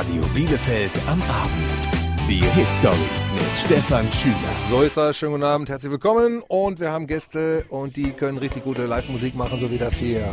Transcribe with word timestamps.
Radio 0.00 0.24
Bielefeld 0.34 0.92
am 1.08 1.20
Abend. 1.20 2.26
Die 2.26 2.42
Hit 2.42 2.72
Story 2.72 2.96
mit 3.34 3.54
Stefan 3.54 4.10
Schüler. 4.10 4.34
So 4.70 4.80
ist 4.80 4.96
das. 4.96 5.14
Schönen 5.18 5.32
guten 5.32 5.44
Abend, 5.44 5.68
herzlich 5.68 5.92
willkommen. 5.92 6.42
Und 6.48 6.80
wir 6.80 6.90
haben 6.90 7.06
Gäste 7.06 7.66
und 7.68 7.96
die 7.98 8.12
können 8.12 8.38
richtig 8.38 8.64
gute 8.64 8.86
Live-Musik 8.86 9.34
machen, 9.34 9.60
so 9.60 9.70
wie 9.70 9.76
das 9.76 9.98
hier. 9.98 10.32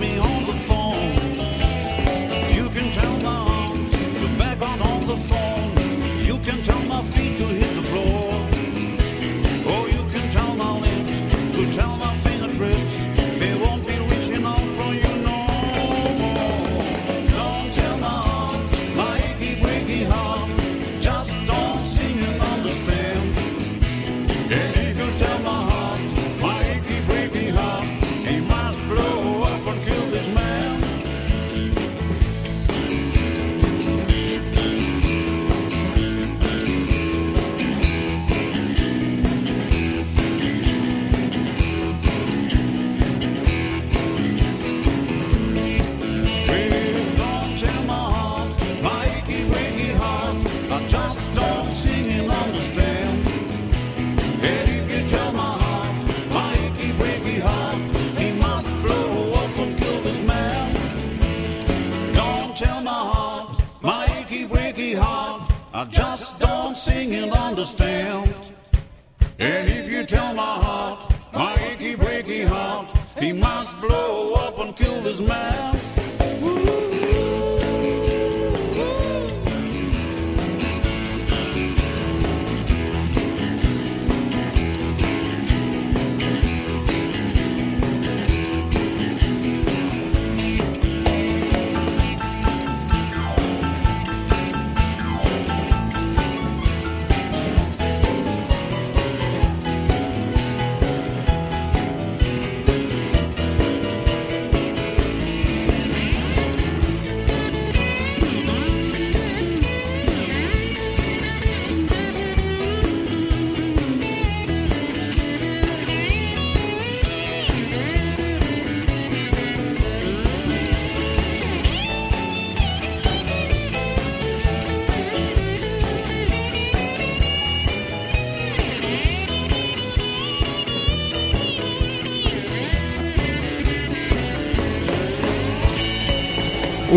Me 0.00 0.18
on 0.18 0.39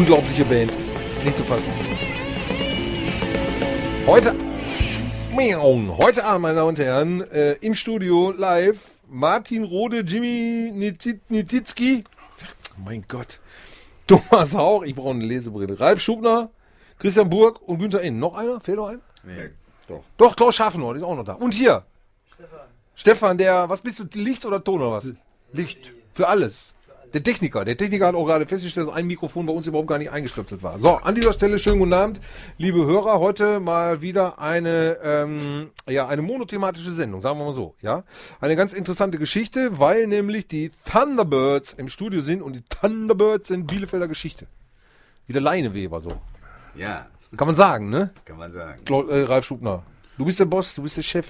Unglaubliche 0.03 0.43
Band. 0.43 0.77
Nicht 1.23 1.37
zu 1.37 1.45
fassen. 1.45 1.71
Heute. 4.05 4.35
Heute 5.97 6.25
Abend, 6.25 6.41
meine 6.41 6.55
Damen 6.55 6.67
und 6.67 6.77
Herren, 6.79 7.21
äh, 7.31 7.53
im 7.61 7.73
Studio 7.73 8.31
live 8.31 8.79
Martin 9.07 9.63
Rode, 9.63 10.01
Jimmy 10.01 10.71
Niti- 10.73 11.21
Nititzki. 11.29 12.03
Mein 12.83 13.05
Gott. 13.07 13.39
Thomas 14.05 14.53
Hauch, 14.53 14.83
ich 14.83 14.93
brauche 14.93 15.11
eine 15.11 15.23
Lesebrille. 15.23 15.79
Ralf 15.79 16.01
Schubner, 16.01 16.49
Christian 16.99 17.29
Burg 17.29 17.61
und 17.65 17.79
Günther 17.79 18.01
Inn. 18.01 18.19
Noch 18.19 18.35
einer? 18.35 18.59
Fehlt 18.59 18.75
noch 18.79 18.89
einer? 18.89 18.99
Nee, 19.23 19.51
doch. 19.87 20.03
Doch, 20.17 20.35
Klaus 20.35 20.55
Schaffenhorn 20.55 20.97
ist 20.97 21.03
auch 21.03 21.15
noch 21.15 21.23
da. 21.23 21.35
Und 21.35 21.53
hier. 21.53 21.85
Stefan. 22.35 22.59
Stefan, 22.93 23.37
der, 23.37 23.69
was 23.69 23.79
bist 23.79 23.99
du, 23.99 24.03
Licht 24.19 24.45
oder 24.45 24.61
Ton 24.61 24.81
oder 24.81 24.91
was? 24.91 25.13
Licht. 25.53 25.79
Für 26.11 26.27
alles. 26.27 26.72
Der 27.13 27.21
Techniker. 27.21 27.63
Der 27.63 27.77
Techniker 27.77 28.07
hat 28.07 28.15
auch 28.15 28.25
gerade 28.25 28.47
festgestellt, 28.47 28.87
dass 28.87 28.95
ein 28.95 29.05
Mikrofon 29.05 29.45
bei 29.45 29.53
uns 29.53 29.67
überhaupt 29.67 29.87
gar 29.87 29.99
nicht 29.99 30.09
eingestöpselt 30.09 30.63
war. 30.63 30.79
So, 30.79 30.95
an 30.95 31.13
dieser 31.13 31.31
Stelle 31.31 31.59
schönen 31.59 31.77
guten 31.77 31.93
Abend, 31.93 32.19
liebe 32.57 32.85
Hörer. 32.85 33.19
Heute 33.19 33.59
mal 33.59 34.01
wieder 34.01 34.39
eine, 34.39 34.97
ähm, 35.03 35.69
ja, 35.87 36.07
eine 36.07 36.23
monothematische 36.23 36.91
Sendung, 36.91 37.21
sagen 37.21 37.37
wir 37.37 37.45
mal 37.45 37.53
so. 37.53 37.75
Ja, 37.81 38.03
eine 38.41 38.55
ganz 38.55 38.73
interessante 38.73 39.19
Geschichte, 39.19 39.77
weil 39.77 40.07
nämlich 40.07 40.47
die 40.47 40.71
Thunderbirds 40.91 41.73
im 41.73 41.87
Studio 41.87 42.21
sind 42.21 42.41
und 42.41 42.53
die 42.53 42.63
Thunderbirds 42.63 43.49
sind 43.49 43.67
Bielefelder 43.67 44.07
Geschichte. 44.07 44.47
Wie 45.27 45.33
der 45.33 45.41
Leineweber 45.43 46.01
so. 46.01 46.19
Ja, 46.75 47.05
Kann 47.37 47.45
man 47.45 47.55
sagen, 47.55 47.89
ne? 47.91 48.09
kann 48.25 48.37
man 48.37 48.51
sagen. 48.51 48.81
Äh, 48.89 49.23
Ralf 49.23 49.45
Schubner. 49.45 49.83
Du 50.17 50.25
bist 50.25 50.39
der 50.39 50.45
Boss, 50.45 50.73
du 50.73 50.81
bist 50.81 50.97
der 50.97 51.03
Chef. 51.03 51.27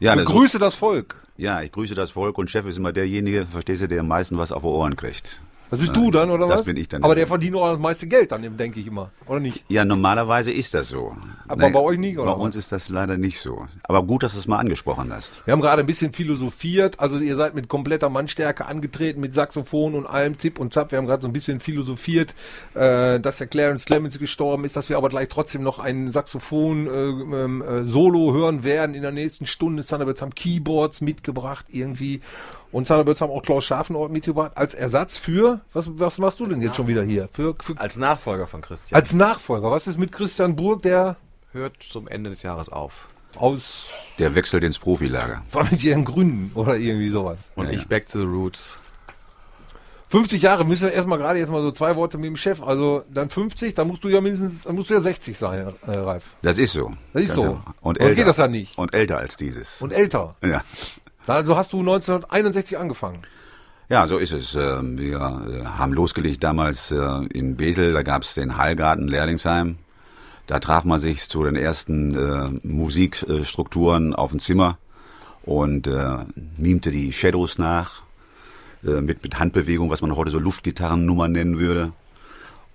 Ja, 0.00 0.16
Begrüße 0.16 0.58
das 0.58 0.74
Volk. 0.74 1.23
Ja, 1.36 1.62
ich 1.62 1.72
grüße 1.72 1.94
das 1.94 2.12
Volk 2.12 2.38
und 2.38 2.50
Chef 2.50 2.66
ist 2.66 2.78
immer 2.78 2.92
derjenige, 2.92 3.46
verstehst 3.46 3.82
du, 3.82 3.88
der 3.88 4.00
am 4.00 4.08
meisten 4.08 4.38
was 4.38 4.52
auf 4.52 4.62
die 4.62 4.68
Ohren 4.68 4.96
kriegt. 4.96 5.42
Das 5.74 5.86
bist 5.86 5.96
du 5.96 6.10
dann, 6.10 6.30
oder 6.30 6.46
das 6.46 6.60
was? 6.60 6.66
bin 6.66 6.76
ich 6.76 6.88
dann. 6.88 7.02
Aber 7.02 7.14
der 7.14 7.26
verdient 7.26 7.56
auch 7.56 7.70
das 7.70 7.78
meiste 7.78 8.06
Geld 8.06 8.32
dann, 8.32 8.56
denke 8.56 8.80
ich 8.80 8.86
immer. 8.86 9.10
Oder 9.26 9.40
nicht? 9.40 9.64
Ja, 9.68 9.84
normalerweise 9.84 10.52
ist 10.52 10.74
das 10.74 10.88
so. 10.88 11.16
Aber 11.48 11.70
bei 11.70 11.80
euch 11.80 11.98
nicht, 11.98 12.18
oder 12.18 12.36
Bei 12.36 12.40
uns 12.40 12.56
ist 12.56 12.72
das 12.72 12.88
leider 12.88 13.16
nicht 13.16 13.40
so. 13.40 13.66
Aber 13.82 14.02
gut, 14.02 14.22
dass 14.22 14.32
du 14.32 14.38
es 14.38 14.46
mal 14.46 14.58
angesprochen 14.58 15.12
hast. 15.12 15.46
Wir 15.46 15.52
haben 15.52 15.60
gerade 15.60 15.80
ein 15.80 15.86
bisschen 15.86 16.12
philosophiert. 16.12 17.00
Also 17.00 17.18
ihr 17.18 17.36
seid 17.36 17.54
mit 17.54 17.68
kompletter 17.68 18.08
Mannstärke 18.08 18.66
angetreten, 18.66 19.20
mit 19.20 19.34
Saxophon 19.34 19.94
und 19.94 20.06
allem 20.06 20.38
Zip 20.38 20.58
und 20.58 20.72
Zap. 20.72 20.90
Wir 20.92 20.98
haben 20.98 21.06
gerade 21.06 21.22
so 21.22 21.28
ein 21.28 21.32
bisschen 21.32 21.60
philosophiert, 21.60 22.34
äh, 22.74 23.20
dass 23.20 23.38
der 23.38 23.46
Clarence 23.46 23.84
Clemens 23.84 24.18
gestorben 24.18 24.64
ist, 24.64 24.76
dass 24.76 24.88
wir 24.88 24.96
aber 24.96 25.08
gleich 25.08 25.28
trotzdem 25.28 25.62
noch 25.62 25.78
ein 25.78 26.10
Saxophon 26.10 26.86
äh, 26.86 26.90
ähm, 26.90 27.62
äh, 27.62 27.84
Solo 27.84 28.32
hören 28.32 28.64
werden 28.64 28.94
in 28.94 29.02
der 29.02 29.12
nächsten 29.12 29.46
Stunde. 29.46 29.84
Thunderbirds 29.84 30.22
haben 30.22 30.34
Keyboards 30.34 31.00
mitgebracht 31.00 31.66
irgendwie. 31.70 32.20
Und 32.74 32.88
Thunderbirds 32.88 33.20
haben 33.20 33.30
auch 33.30 33.42
Klaus 33.42 33.62
Scharfenort 33.64 34.10
mitgebracht 34.10 34.50
als 34.56 34.74
Ersatz 34.74 35.16
für, 35.16 35.60
was, 35.72 35.88
was 35.96 36.18
machst 36.18 36.40
du 36.40 36.46
denn 36.46 36.60
jetzt 36.60 36.74
schon 36.74 36.88
wieder 36.88 37.04
hier? 37.04 37.28
Für, 37.30 37.54
für, 37.62 37.78
Als 37.78 37.96
Nachfolger 37.96 38.48
von 38.48 38.62
Christian. 38.62 38.96
als 38.98 39.12
Nachfolger. 39.12 39.70
Was 39.70 39.86
ist 39.86 39.96
mit 39.96 40.10
Christian 40.10 40.56
Burg, 40.56 40.82
der 40.82 41.14
hört 41.52 41.76
zum 41.88 42.08
Ende 42.08 42.30
des 42.30 42.42
Jahres 42.42 42.68
auf. 42.68 43.06
aus 43.36 43.86
Der 44.18 44.34
wechselt 44.34 44.64
ins 44.64 44.80
Profilager. 44.80 45.42
familiären 45.48 46.04
Gründen 46.04 46.50
oder 46.56 46.76
irgendwie 46.76 47.10
sowas? 47.10 47.52
Und 47.54 47.66
Ja, 47.66 47.70
ich 47.74 47.82
ja. 47.82 47.86
back 47.86 48.06
to 48.06 48.18
the 48.18 48.26
roots. 48.26 48.76
50 50.08 50.42
Jahre 50.42 50.64
müssen 50.64 50.88
wir 50.88 50.92
erstmal 50.92 51.18
gerade 51.18 51.38
jetzt 51.38 51.50
mal 51.50 51.62
so 51.62 51.70
zwei 51.70 51.94
Worte 51.94 52.18
mit 52.18 52.26
dem 52.26 52.36
Chef. 52.36 52.60
Also 52.60 53.04
dann 53.08 53.30
50, 53.30 53.74
dann 53.74 53.86
musst 53.86 54.02
du 54.02 54.08
ja 54.08 54.20
mindestens, 54.20 54.64
dann 54.64 54.74
musst 54.74 54.90
du 54.90 54.94
ja 54.94 55.00
60 55.00 55.38
sein, 55.38 55.72
äh, 55.86 55.90
Ralf. 55.92 56.24
Das 56.42 56.58
ist 56.58 56.72
so. 56.72 56.92
Das 57.12 57.22
ist 57.22 57.28
Ganz 57.36 57.40
so. 57.40 57.50
Und 57.82 57.98
Sonst 57.98 58.00
älter. 58.00 58.14
geht 58.16 58.26
das 58.26 58.36
ja 58.38 58.48
nicht. 58.48 58.76
Und 58.78 58.94
älter 58.94 59.18
als 59.18 59.36
dieses. 59.36 59.80
Und 59.80 59.92
älter. 59.92 60.34
ja. 60.44 60.60
Also 61.26 61.56
hast 61.56 61.72
du 61.72 61.80
1961 61.80 62.78
angefangen. 62.78 63.22
Ja, 63.88 64.06
so 64.06 64.18
ist 64.18 64.32
es. 64.32 64.54
Ähm, 64.54 64.98
Wir 64.98 65.18
äh, 65.18 65.64
haben 65.64 65.92
losgelegt 65.92 66.42
damals 66.42 66.90
äh, 66.90 67.24
in 67.32 67.56
Bethel, 67.56 67.92
da 67.92 68.02
gab 68.02 68.22
es 68.22 68.34
den 68.34 68.56
Heilgarten 68.56 69.08
Lehrlingsheim. 69.08 69.76
Da 70.46 70.58
traf 70.58 70.84
man 70.84 71.00
sich 71.00 71.28
zu 71.28 71.42
den 71.44 71.56
ersten 71.56 72.14
äh, 72.14 72.66
Musikstrukturen 72.66 74.14
auf 74.14 74.30
dem 74.30 74.40
Zimmer 74.40 74.78
und 75.42 75.90
mimte 76.56 76.90
die 76.90 77.12
Shadows 77.12 77.58
nach 77.58 78.00
mit, 78.80 79.22
mit 79.22 79.38
Handbewegung, 79.38 79.90
was 79.90 80.00
man 80.00 80.16
heute 80.16 80.30
so 80.30 80.38
Luftgitarrennummer 80.38 81.28
nennen 81.28 81.58
würde. 81.58 81.92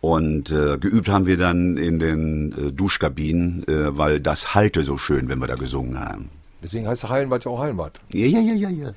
Und 0.01 0.51
äh, 0.51 0.77
geübt 0.77 1.09
haben 1.09 1.25
wir 1.25 1.37
dann 1.37 1.77
in 1.77 1.99
den 1.99 2.51
äh, 2.53 2.71
Duschkabinen, 2.71 3.67
äh, 3.67 3.97
weil 3.97 4.21
das 4.21 4.55
hallte 4.55 4.83
so 4.83 4.97
schön, 4.97 5.27
wenn 5.27 5.39
wir 5.39 5.47
da 5.47 5.55
gesungen 5.55 5.99
haben. 5.99 6.29
Deswegen 6.61 6.87
heißt 6.87 7.03
der 7.03 7.09
Hallenbad 7.09 7.45
ja 7.45 7.51
auch 7.51 7.59
Hallenbad. 7.59 7.99
Ja, 8.11 8.25
ja, 8.25 8.39
ja, 8.39 8.53
ja, 8.53 8.69
ja. 8.69 8.91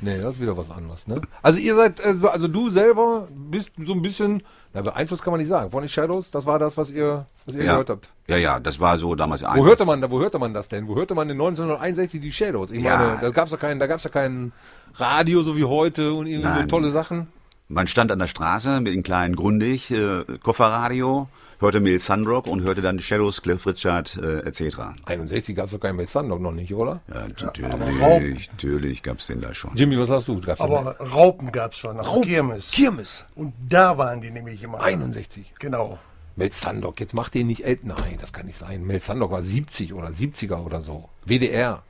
Nee, 0.00 0.18
das 0.20 0.34
ist 0.34 0.40
wieder 0.42 0.56
was 0.56 0.70
anderes, 0.72 1.06
ne? 1.06 1.20
Also 1.40 1.60
ihr 1.60 1.76
seid, 1.76 2.04
äh, 2.04 2.14
so- 2.14 2.28
also 2.28 2.48
du 2.48 2.68
selber 2.68 3.28
bist 3.32 3.70
so 3.86 3.92
ein 3.92 4.02
bisschen, 4.02 4.42
na 4.72 4.82
beeinflusst 4.82 5.22
kann 5.22 5.30
man 5.30 5.38
nicht 5.38 5.46
sagen, 5.48 5.70
von 5.70 5.82
den 5.82 5.88
Shadows, 5.88 6.32
das 6.32 6.44
war 6.46 6.58
das, 6.58 6.76
was 6.76 6.90
ihr, 6.90 7.26
was 7.46 7.54
ihr 7.54 7.62
Ja. 7.62 7.72
gehört 7.72 7.90
habt. 7.90 8.10
ja, 8.26 8.36
ja, 8.36 8.58
das 8.58 8.80
war 8.80 8.98
so 8.98 9.14
damals 9.14 9.42
Wo 9.42 9.64
hörte 9.64 9.84
man 9.84 10.02
wo 10.10 10.18
hörte 10.18 10.40
man 10.40 10.52
das 10.52 10.68
denn? 10.68 10.88
Wo 10.88 10.96
hörte 10.96 11.14
man 11.14 11.30
in 11.30 11.36
1961 11.36 12.20
die 12.20 12.32
Shadows? 12.32 12.72
Ich 12.72 12.82
Ja. 12.82 12.96
meine, 12.98 13.18
da 13.20 13.30
gab's 13.30 13.52
ja 13.52 13.56
kein, 13.56 13.78
da 13.78 13.86
gab's 13.86 14.02
ja 14.02 14.10
kein 14.10 14.52
Radio 14.96 15.42
so 15.44 15.56
wie 15.56 15.64
heute 15.64 16.12
und 16.12 16.26
irgendwie 16.26 16.48
so 16.48 16.54
Nein. 16.54 16.68
tolle 16.68 16.90
Sachen. 16.90 17.28
Man 17.68 17.86
stand 17.86 18.12
an 18.12 18.18
der 18.18 18.26
Straße 18.26 18.80
mit 18.80 18.92
einem 18.92 19.02
kleinen 19.02 19.36
Grundig, 19.36 19.90
äh, 19.90 20.24
Kofferradio, 20.42 21.28
hörte 21.60 21.80
Mel 21.80 21.98
Sandrock 21.98 22.46
und 22.46 22.62
hörte 22.62 22.82
dann 22.82 23.00
Shadows, 23.00 23.40
Cliff 23.40 23.66
Richard 23.66 24.18
äh, 24.18 24.40
etc. 24.40 24.80
61 25.06 25.56
gab's 25.56 25.72
doch 25.72 25.80
keinen 25.80 25.96
bei 25.96 26.04
Sandok 26.04 26.42
noch 26.42 26.52
nicht, 26.52 26.74
oder? 26.74 27.00
Ja, 27.08 27.26
natürlich, 27.26 28.50
natürlich 28.50 29.02
gab's 29.02 29.28
den 29.28 29.40
da 29.40 29.54
schon. 29.54 29.74
Jimmy, 29.74 29.98
was 29.98 30.10
hast 30.10 30.28
du? 30.28 30.38
Gab's 30.42 30.60
Aber 30.60 30.98
Raupen 31.00 31.52
gab's 31.52 31.78
schon, 31.78 31.98
auf 31.98 32.06
Raupen. 32.06 32.28
Kirmes. 32.28 32.70
Kirmes. 32.70 33.24
Und 33.34 33.54
da 33.66 33.96
waren 33.96 34.20
die 34.20 34.30
nämlich 34.30 34.62
immer. 34.62 34.82
61. 34.82 35.54
Genau. 35.58 35.98
Mel 36.36 36.52
Sandok, 36.52 37.00
jetzt 37.00 37.14
macht 37.14 37.32
den 37.32 37.46
nicht 37.46 37.64
älter. 37.64 37.86
Nein, 37.86 38.18
das 38.20 38.34
kann 38.34 38.44
nicht 38.44 38.58
sein. 38.58 38.84
Mel 38.84 39.00
Sandok 39.00 39.30
war 39.30 39.40
70 39.40 39.94
oder 39.94 40.08
70er 40.08 40.58
oder 40.58 40.82
so. 40.82 41.08
WDR. 41.24 41.82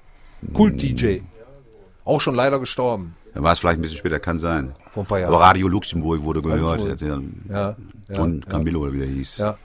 Kult-DJ. 0.52 1.22
Auch 2.04 2.20
schon 2.20 2.36
leider 2.36 2.60
gestorben. 2.60 3.16
Da 3.34 3.42
war 3.42 3.52
es 3.52 3.58
vielleicht 3.58 3.78
ein 3.78 3.82
bisschen 3.82 3.98
später, 3.98 4.20
kann 4.20 4.38
sein. 4.38 4.74
Vor 4.90 5.02
ein 5.02 5.06
paar 5.06 5.18
Jahren. 5.18 5.34
Aber 5.34 5.42
Radio 5.42 5.68
Luxemburg 5.68 6.22
wurde 6.22 6.40
gehört. 6.40 6.80
Luxemburg. 6.80 7.36
Der, 7.48 7.56
Ja, 7.56 7.76
ja. 8.08 8.40
Camillo, 8.48 8.80
oder 8.80 8.92
wie 8.92 8.98
der 9.00 9.08
hieß. 9.08 9.38
Ja. 9.38 9.58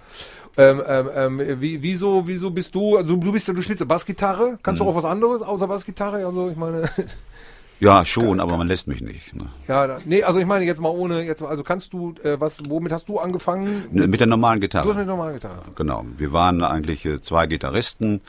Ähm, 0.57 0.81
ähm, 0.87 1.39
ähm, 1.39 1.61
wie, 1.61 1.81
wieso, 1.81 2.27
wieso 2.27 2.49
bist 2.49 2.73
du, 2.75 2.97
also 2.97 3.15
du 3.15 3.31
bist 3.31 3.47
ja, 3.47 3.53
du 3.53 3.61
spielst 3.61 3.87
Bassgitarre. 3.87 4.57
Kannst 4.61 4.81
du 4.81 4.85
auch 4.85 4.95
was 4.95 5.05
anderes 5.05 5.41
außer 5.41 5.67
Bassgitarre? 5.67 6.25
Also 6.25 6.49
ich 6.49 6.57
meine, 6.57 6.89
Ja, 7.79 8.03
schon, 8.03 8.41
aber 8.41 8.57
man 8.57 8.67
lässt 8.67 8.87
mich 8.87 8.99
nicht. 8.99 9.33
Ne. 9.35 9.45
ja, 9.67 9.99
nee, 10.03 10.21
also 10.21 10.39
ich 10.39 10.45
meine 10.45 10.65
jetzt 10.65 10.81
mal 10.81 10.89
ohne, 10.89 11.23
jetzt, 11.23 11.41
also 11.41 11.63
kannst 11.63 11.93
du, 11.93 12.13
äh, 12.23 12.37
was, 12.39 12.57
womit 12.67 12.91
hast 12.91 13.07
du 13.07 13.19
angefangen? 13.19 13.85
Mit 13.91 14.19
der 14.19 14.27
normalen 14.27 14.59
Du 14.59 14.65
hast 14.65 14.71
Gitarre. 14.83 14.93
mit 14.95 15.07
normaler 15.07 15.33
Gitarre. 15.33 15.61
Genau. 15.75 16.03
Wir 16.17 16.33
waren 16.33 16.61
eigentlich 16.61 17.05
äh, 17.05 17.21
zwei 17.21 17.47
Gitarristen. 17.47 18.19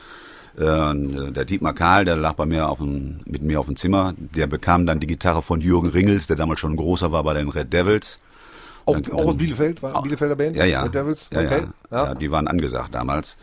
Äh, 0.61 1.33
der 1.33 1.45
Dietmar 1.45 1.73
Karl, 1.73 2.05
der 2.05 2.17
lag 2.17 2.35
bei 2.35 2.45
mir 2.47 2.69
auf 2.69 2.79
dem, 2.79 3.21
mit 3.25 3.43
mir 3.43 3.59
auf 3.61 3.67
dem 3.67 3.77
Zimmer. 3.77 4.15
Der 4.19 4.47
bekam 4.47 4.85
dann 4.87 5.01
die 5.01 5.07
Gitarre 5.07 5.43
von 5.43 5.61
Jürgen 5.61 5.89
Ringels, 5.89 6.27
der 6.27 6.37
damals 6.37 6.61
schon 6.61 6.77
großer 6.77 7.11
war 7.13 7.25
bei 7.25 7.35
den 7.35 7.49
Red 7.49 7.73
Devils. 7.73 8.19
Auch, 8.87 8.99
Dann- 8.99 9.13
auch 9.13 9.27
aus 9.29 9.37
Bielefeld, 9.37 9.83
war 9.83 10.03
Bielefelder 10.03 10.37
Band? 10.37 10.57
Ja, 10.57 10.65
ja. 10.65 10.83
Red 10.83 10.95
Devils? 10.95 11.29
Ja, 11.33 11.41
okay. 11.41 11.63
ja. 11.91 12.05
Ja. 12.07 12.15
die 12.15 12.31
waren 12.31 12.49
angesagt 12.49 12.95
damals. 12.95 13.37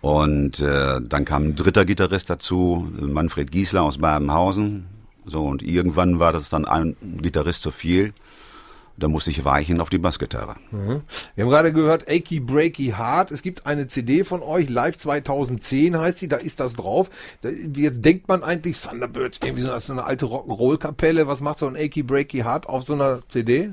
Und 0.00 0.60
äh, 0.60 1.00
dann 1.00 1.24
kam 1.24 1.44
ein 1.48 1.56
dritter 1.56 1.84
Gitarrist 1.84 2.28
dazu, 2.30 2.88
Manfred 3.00 3.50
Giesler 3.50 3.82
aus 3.82 3.98
Babenhausen. 3.98 4.86
So, 5.26 5.44
und 5.46 5.62
irgendwann 5.62 6.18
war 6.20 6.32
das 6.32 6.50
dann 6.50 6.64
ein 6.66 6.96
Gitarrist 7.22 7.62
zu 7.62 7.70
viel. 7.70 8.12
Da 8.96 9.08
musste 9.08 9.30
ich 9.30 9.44
weichen 9.44 9.80
auf 9.80 9.90
die 9.90 9.98
Bassgitarre. 9.98 10.54
Wir 11.34 11.44
haben 11.44 11.50
gerade 11.50 11.72
gehört, 11.72 12.08
Achy 12.08 12.38
Breaky 12.38 12.94
Heart. 12.96 13.32
Es 13.32 13.42
gibt 13.42 13.66
eine 13.66 13.88
CD 13.88 14.22
von 14.22 14.42
euch, 14.42 14.68
Live 14.68 14.98
2010 14.98 15.98
heißt 15.98 16.18
sie, 16.18 16.28
da 16.28 16.36
ist 16.36 16.60
das 16.60 16.74
drauf. 16.74 17.10
Da, 17.40 17.48
jetzt 17.48 18.04
denkt 18.04 18.28
man 18.28 18.44
eigentlich, 18.44 18.80
Thunderbirds, 18.80 19.40
irgendwie 19.42 19.62
so 19.62 19.92
eine 19.92 20.04
alte 20.04 20.26
Rock'n'Roll-Kapelle. 20.26 21.26
Was 21.26 21.40
macht 21.40 21.58
so 21.58 21.66
ein 21.66 21.76
Achy 21.76 22.04
Breaky 22.04 22.38
Heart 22.42 22.68
auf 22.68 22.84
so 22.84 22.94
einer 22.94 23.20
CD? 23.28 23.70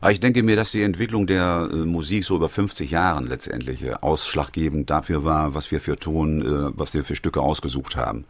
Aber 0.00 0.12
ich 0.12 0.20
denke 0.20 0.42
mir, 0.42 0.56
dass 0.56 0.72
die 0.72 0.82
Entwicklung 0.82 1.26
der 1.26 1.68
äh, 1.72 1.76
Musik 1.76 2.24
so 2.24 2.36
über 2.36 2.50
50 2.50 2.90
Jahren 2.90 3.26
letztendlich 3.26 3.82
äh, 3.82 3.94
ausschlaggebend 3.94 4.90
dafür 4.90 5.24
war, 5.24 5.54
was 5.54 5.70
wir 5.70 5.80
für 5.80 5.96
Ton, 5.96 6.42
äh, 6.42 6.72
was 6.76 6.92
wir 6.92 7.04
für 7.04 7.16
Stücke 7.16 7.40
ausgesucht 7.40 7.96
haben. 7.96 8.26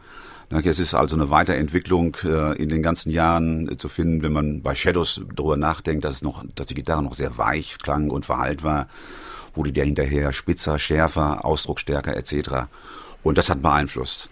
Es 0.50 0.78
ist 0.78 0.94
also 0.94 1.16
eine 1.16 1.30
Weiterentwicklung 1.30 2.16
äh, 2.24 2.56
in 2.56 2.68
den 2.68 2.82
ganzen 2.82 3.10
Jahren 3.10 3.68
äh, 3.68 3.76
zu 3.76 3.88
finden, 3.88 4.22
wenn 4.22 4.32
man 4.32 4.62
bei 4.62 4.74
Shadows 4.74 5.20
darüber 5.34 5.56
nachdenkt, 5.56 6.04
dass 6.04 6.16
es 6.16 6.22
noch, 6.22 6.44
dass 6.54 6.66
die 6.66 6.74
Gitarre 6.74 7.02
noch 7.02 7.14
sehr 7.14 7.36
weich 7.38 7.78
klang 7.78 8.10
und 8.10 8.24
verhallt 8.24 8.62
war, 8.62 8.88
wurde 9.54 9.72
der 9.72 9.84
hinterher 9.84 10.32
spitzer, 10.32 10.78
schärfer, 10.78 11.44
ausdrucksstärker 11.44 12.16
etc. 12.16 12.68
Und 13.22 13.38
das 13.38 13.48
hat 13.48 13.62
beeinflusst. 13.62 14.28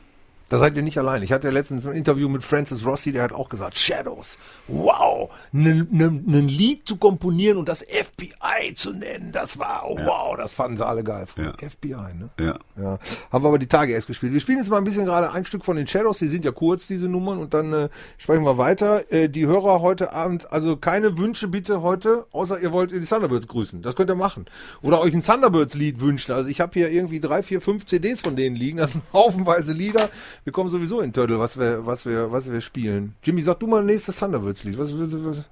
Da 0.52 0.58
seid 0.58 0.76
ihr 0.76 0.82
nicht 0.82 0.98
allein. 0.98 1.22
Ich 1.22 1.32
hatte 1.32 1.46
ja 1.46 1.52
letztens 1.54 1.86
ein 1.86 1.94
Interview 1.94 2.28
mit 2.28 2.44
Francis 2.44 2.84
Rossi, 2.84 3.10
der 3.10 3.22
hat 3.22 3.32
auch 3.32 3.48
gesagt, 3.48 3.74
Shadows, 3.74 4.36
wow, 4.68 5.30
ein 5.50 5.88
ne, 5.90 6.10
ne 6.10 6.40
Lied 6.40 6.86
zu 6.86 6.98
komponieren 6.98 7.56
und 7.56 7.70
das 7.70 7.80
FBI 7.80 8.74
zu 8.74 8.92
nennen, 8.92 9.32
das 9.32 9.58
war, 9.58 9.84
oh, 9.88 9.96
wow, 9.96 10.36
das 10.36 10.52
fanden 10.52 10.76
sie 10.76 10.84
alle 10.84 11.04
geil. 11.04 11.24
Ja. 11.38 11.54
FBI, 11.54 11.88
ne? 11.88 12.28
Ja. 12.38 12.58
Ja, 12.76 12.98
haben 13.30 13.44
wir 13.44 13.48
aber 13.48 13.58
die 13.58 13.66
Tage 13.66 13.94
erst 13.94 14.06
gespielt. 14.06 14.34
Wir 14.34 14.40
spielen 14.40 14.58
jetzt 14.58 14.68
mal 14.68 14.76
ein 14.76 14.84
bisschen 14.84 15.06
gerade 15.06 15.32
ein 15.32 15.46
Stück 15.46 15.64
von 15.64 15.76
den 15.76 15.86
Shadows, 15.86 16.18
die 16.18 16.28
sind 16.28 16.44
ja 16.44 16.52
kurz, 16.52 16.86
diese 16.86 17.08
Nummern, 17.08 17.38
und 17.38 17.54
dann 17.54 17.72
äh, 17.72 17.88
sprechen 18.18 18.44
wir 18.44 18.58
weiter. 18.58 19.10
Äh, 19.10 19.30
die 19.30 19.46
Hörer 19.46 19.80
heute 19.80 20.12
Abend, 20.12 20.52
also 20.52 20.76
keine 20.76 21.16
Wünsche 21.16 21.48
bitte 21.48 21.80
heute, 21.80 22.26
außer 22.32 22.60
ihr 22.60 22.72
wollt 22.72 22.90
die 22.90 23.00
Thunderbirds 23.00 23.48
grüßen. 23.48 23.80
Das 23.80 23.96
könnt 23.96 24.10
ihr 24.10 24.16
machen. 24.16 24.44
Oder 24.82 25.00
euch 25.00 25.14
ein 25.14 25.22
Thunderbirds-Lied 25.22 26.00
wünschen. 26.00 26.32
Also 26.32 26.50
ich 26.50 26.60
habe 26.60 26.72
hier 26.74 26.90
irgendwie 26.90 27.20
drei, 27.20 27.42
vier, 27.42 27.62
fünf 27.62 27.86
CDs 27.86 28.20
von 28.20 28.36
denen 28.36 28.54
liegen. 28.54 28.76
Das 28.76 28.92
sind 28.92 29.02
haufenweise 29.14 29.72
Lieder. 29.72 30.10
Wir 30.44 30.52
kommen 30.52 30.70
sowieso 30.70 31.00
in 31.00 31.12
Turtle, 31.12 31.38
was 31.38 31.58
wir, 31.58 31.86
was 31.86 32.04
wir, 32.04 32.32
was 32.32 32.50
wir 32.50 32.60
spielen. 32.60 33.14
Jimmy, 33.22 33.42
sag 33.42 33.60
du 33.60 33.66
mal 33.66 33.84
nächstes 33.84 34.18
Thunderbirds-Lied. 34.18 34.76
Was, 34.78 34.92
was, 34.98 35.24
was, 35.24 35.42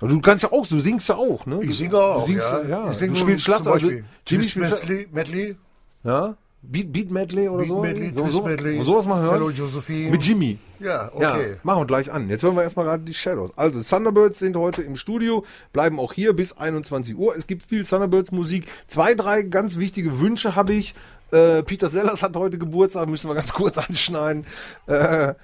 Du 0.00 0.20
kannst 0.20 0.44
ja 0.44 0.52
auch, 0.52 0.66
du 0.66 0.78
singst 0.78 1.08
ja 1.08 1.16
auch, 1.16 1.44
ne? 1.46 1.60
Ich 1.62 1.76
singe 1.76 1.96
auch. 1.98 2.20
Du 2.20 2.32
singst, 2.32 2.46
ja. 2.50 2.62
ja. 2.68 2.90
Ich 2.90 2.96
singe 2.96 3.14
du 3.14 3.18
spielst 3.18 3.44
Schlacht, 3.44 3.64
zum 3.64 3.72
also 3.72 3.90
Jimmy 4.26 4.44
spielt 4.44 5.12
Medley, 5.12 5.56
ja? 6.04 6.36
Beat, 6.60 6.92
Beat 6.92 7.10
Medley 7.10 7.48
oder 7.48 7.60
Beat 7.60 7.68
so? 7.68 7.80
Medley, 7.80 8.12
so, 8.14 8.28
so, 8.28 8.44
Medley. 8.44 8.82
sowas 8.82 9.06
mal 9.06 9.22
hören? 9.22 9.34
Hello, 9.34 9.50
Josephine. 9.50 10.10
Mit 10.10 10.24
Jimmy. 10.24 10.58
Ja, 10.80 11.10
Ja, 11.18 11.34
okay. 11.34 11.56
machen 11.62 11.82
wir 11.82 11.86
gleich 11.86 12.12
an. 12.12 12.28
Jetzt 12.28 12.42
hören 12.42 12.56
wir 12.56 12.62
erstmal 12.62 12.84
gerade 12.84 13.04
die 13.04 13.14
Shadows. 13.14 13.56
Also, 13.56 13.80
Thunderbirds 13.80 14.40
sind 14.40 14.56
heute 14.56 14.82
im 14.82 14.96
Studio, 14.96 15.44
bleiben 15.72 16.00
auch 16.00 16.12
hier 16.12 16.34
bis 16.34 16.56
21 16.56 17.16
Uhr. 17.16 17.36
Es 17.36 17.46
gibt 17.46 17.62
viel 17.62 17.84
Thunderbirds 17.84 18.32
Musik. 18.32 18.66
Zwei, 18.88 19.14
drei 19.14 19.42
ganz 19.42 19.78
wichtige 19.78 20.20
Wünsche 20.20 20.56
habe 20.56 20.74
ich. 20.74 20.94
Äh, 21.30 21.62
Peter 21.62 21.88
Sellers 21.88 22.22
hat 22.22 22.36
heute 22.36 22.58
Geburtstag, 22.58 23.08
müssen 23.08 23.28
wir 23.28 23.34
ganz 23.34 23.52
kurz 23.52 23.78
anschneiden. 23.78 24.46
Äh, 24.86 25.34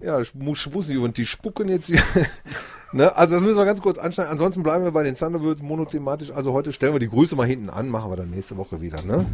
ja, 0.00 0.20
über 0.94 1.08
den 1.08 1.14
Tisch 1.14 1.30
spucken 1.30 1.68
jetzt 1.68 1.86
hier. 1.86 2.02
ne? 2.92 3.14
Also 3.16 3.34
das 3.34 3.44
müssen 3.44 3.58
wir 3.58 3.64
ganz 3.64 3.82
kurz 3.82 3.98
anschneiden. 3.98 4.30
Ansonsten 4.30 4.62
bleiben 4.62 4.84
wir 4.84 4.92
bei 4.92 5.02
den 5.02 5.14
Thunderbirds 5.14 5.62
monothematisch. 5.62 6.30
Also 6.30 6.52
heute 6.52 6.72
stellen 6.72 6.92
wir 6.92 7.00
die 7.00 7.08
Grüße 7.08 7.34
mal 7.36 7.46
hinten 7.46 7.70
an, 7.70 7.88
machen 7.88 8.10
wir 8.10 8.16
dann 8.16 8.30
nächste 8.30 8.56
Woche 8.56 8.80
wieder. 8.80 9.02
Ne? 9.04 9.26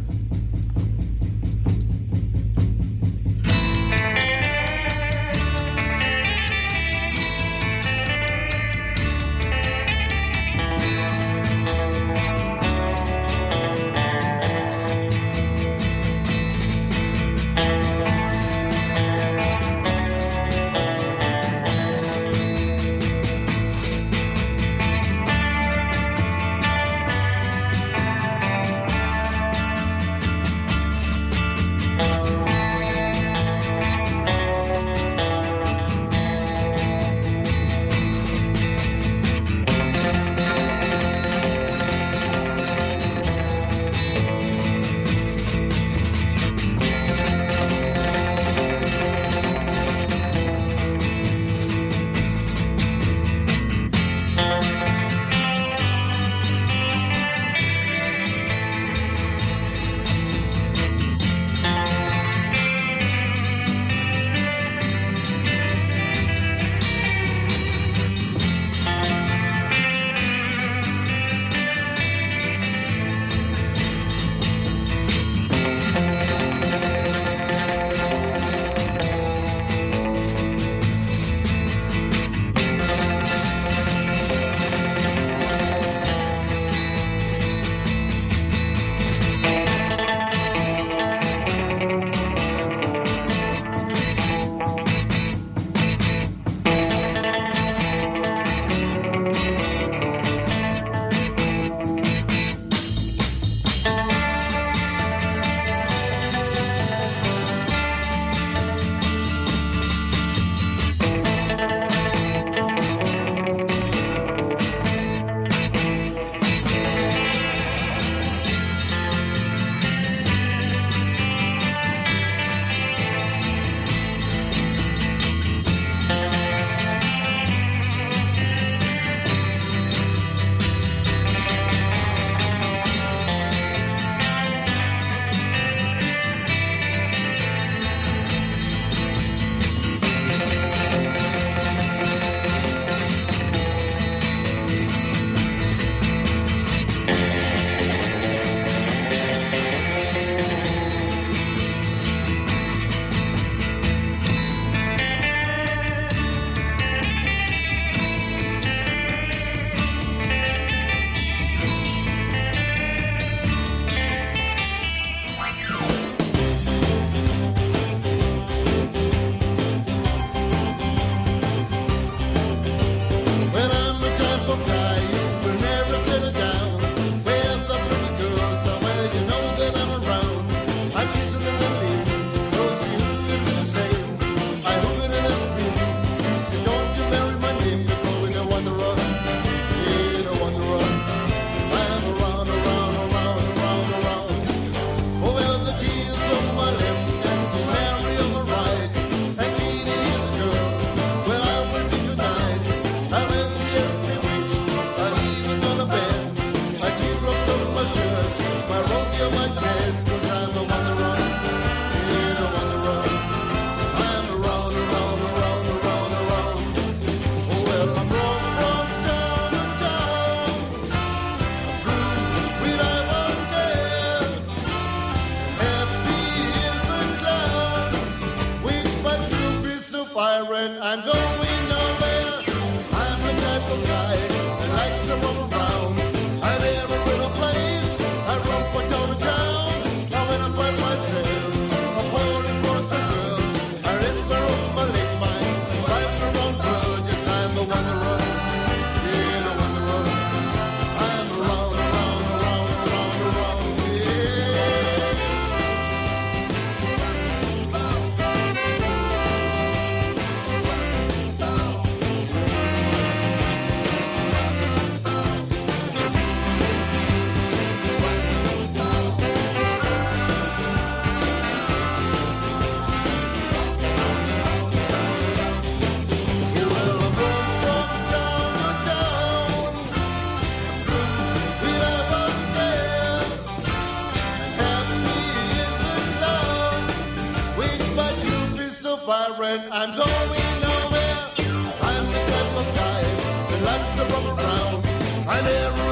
answer 293.75 294.05
from. 294.05 295.27
I 295.27 295.41
never. 295.41 295.84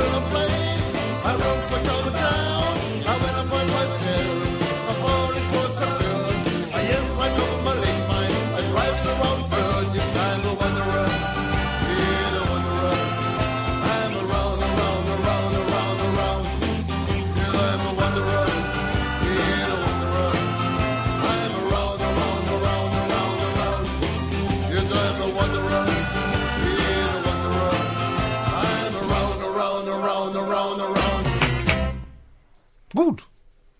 Gut. 32.95 33.27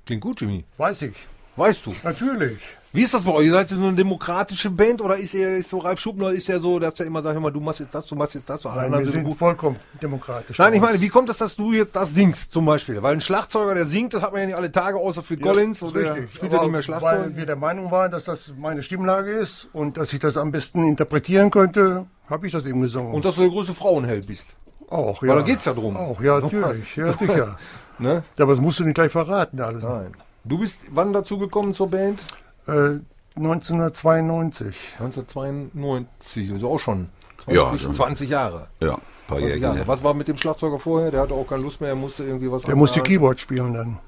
Klingt 0.06 0.22
gut, 0.22 0.42
Jimmy. 0.42 0.66
Weiß 0.78 1.02
ich. 1.04 1.14
Weißt 1.56 1.86
du. 1.86 1.94
Natürlich. 2.04 2.58
Wie 2.94 3.02
ist 3.04 3.14
das 3.14 3.24
bei 3.24 3.32
euch? 3.32 3.46
Ihr 3.46 3.52
seid 3.54 3.70
so 3.70 3.76
eine 3.76 3.94
demokratische 3.94 4.72
Band 4.72 5.02
oder 5.02 5.18
ist 5.18 5.36
er 5.36 5.58
ist 5.58 5.70
so 5.70 5.80
Ralf 5.80 6.00
Schubner 6.00 6.30
ist 6.30 6.50
er 6.50 6.60
so, 6.60 6.80
dass 6.80 7.00
er 7.00 7.06
immer 7.06 7.22
sagt, 7.22 7.34
hör 7.36 7.42
mal, 7.42 7.52
du 7.52 7.60
machst 7.60 7.80
jetzt 7.80 7.94
das, 7.94 8.06
du 8.08 8.16
machst 8.16 8.34
jetzt 8.36 8.50
das, 8.50 8.66
alle 8.66 8.76
Nein, 8.76 8.86
anderen 8.86 9.06
wir 9.06 9.12
sind 9.12 9.24
gut. 9.24 9.38
vollkommen 9.38 9.76
demokratisch. 10.02 10.58
Nein, 10.58 10.74
ich 10.74 10.82
meine, 10.82 11.00
wie 11.00 11.10
kommt 11.10 11.30
es, 11.30 11.38
dass 11.38 11.56
du 11.56 11.72
jetzt 11.74 11.96
das 11.96 12.14
singst 12.14 12.52
zum 12.52 12.66
Beispiel? 12.66 13.02
Weil 13.04 13.14
ein 13.14 13.22
Schlagzeuger, 13.22 13.76
der 13.76 13.86
singt, 13.86 14.14
das 14.16 14.24
hat 14.24 14.32
man 14.32 14.42
ja 14.42 14.48
nicht 14.48 14.56
alle 14.56 14.72
Tage, 14.72 14.98
außer 14.98 15.22
Phil 15.22 15.38
Collins. 15.40 15.78
ist 15.82 15.92
Oder 15.92 16.02
der 16.02 16.16
richtig. 16.16 16.36
spielt 16.36 16.54
ja 16.54 16.62
nicht 16.62 16.72
mehr 16.72 16.82
Schlagzeug. 16.82 17.12
Weil 17.20 17.36
wir 17.36 17.46
der 17.46 17.56
Meinung 17.56 17.92
waren, 17.92 18.12
dass 18.12 18.24
das 18.26 18.54
meine 18.58 18.82
Stimmlage 18.84 19.32
ist 19.32 19.70
und 19.74 19.98
dass 19.98 20.12
ich 20.14 20.20
das 20.20 20.38
am 20.38 20.52
besten 20.52 20.88
interpretieren 20.88 21.52
könnte, 21.52 22.06
habe 22.30 22.46
ich 22.48 22.54
das 22.54 22.66
eben 22.66 22.82
gesungen. 22.82 23.14
Und 23.14 23.26
dass 23.26 23.36
du 23.36 23.42
der 23.42 23.50
größte 23.52 23.74
Frauenheld 23.76 24.26
bist. 24.28 24.48
auch, 24.90 25.22
ja. 25.24 25.30
Weil 25.30 25.36
da 25.38 25.42
geht's 25.44 25.66
ja 25.66 25.74
drum. 25.74 25.98
Auch, 25.98 26.20
ja, 26.22 26.40
natürlich. 26.40 26.96
Ja, 26.96 27.14
sicher. 27.18 27.58
Ne? 28.04 28.24
Aber 28.38 28.52
das 28.52 28.62
musst 28.62 28.80
du 28.80 28.84
nicht 28.84 28.96
gleich 28.96 29.12
verraten, 29.14 29.62
alle. 29.62 29.80
Nein. 29.80 30.12
Du 30.44 30.58
bist 30.58 30.82
wann 30.92 31.14
dazu 31.14 31.38
gekommen 31.38 31.74
zur 31.74 31.90
Band? 31.90 32.22
Äh, 32.68 33.00
1992. 33.38 34.76
1992, 35.00 36.52
also 36.52 36.70
auch 36.70 36.80
schon 36.80 37.08
20, 37.46 37.56
Ja, 37.64 37.78
schon. 37.78 37.94
20 37.94 38.30
Jahre. 38.30 38.68
Ja, 38.82 38.96
ein 38.96 39.00
paar 39.28 39.38
20 39.38 39.46
Jährchen. 39.46 39.64
Jahre. 39.64 39.78
Ja. 39.80 39.88
Was 39.88 40.04
war 40.04 40.14
mit 40.14 40.28
dem 40.28 40.36
Schlagzeuger 40.38 40.80
vorher? 40.80 41.12
Der 41.12 41.22
hatte 41.22 41.34
auch 41.34 41.48
keine 41.48 41.64
Lust 41.64 41.80
mehr, 41.80 41.92
er 41.92 41.96
musste 41.96 42.24
irgendwie 42.24 42.52
was 42.52 42.64
Der 42.64 42.76
musste. 42.76 43.02
Keyboard 43.02 43.40
spielen 43.40 43.74
dann. 43.74 44.00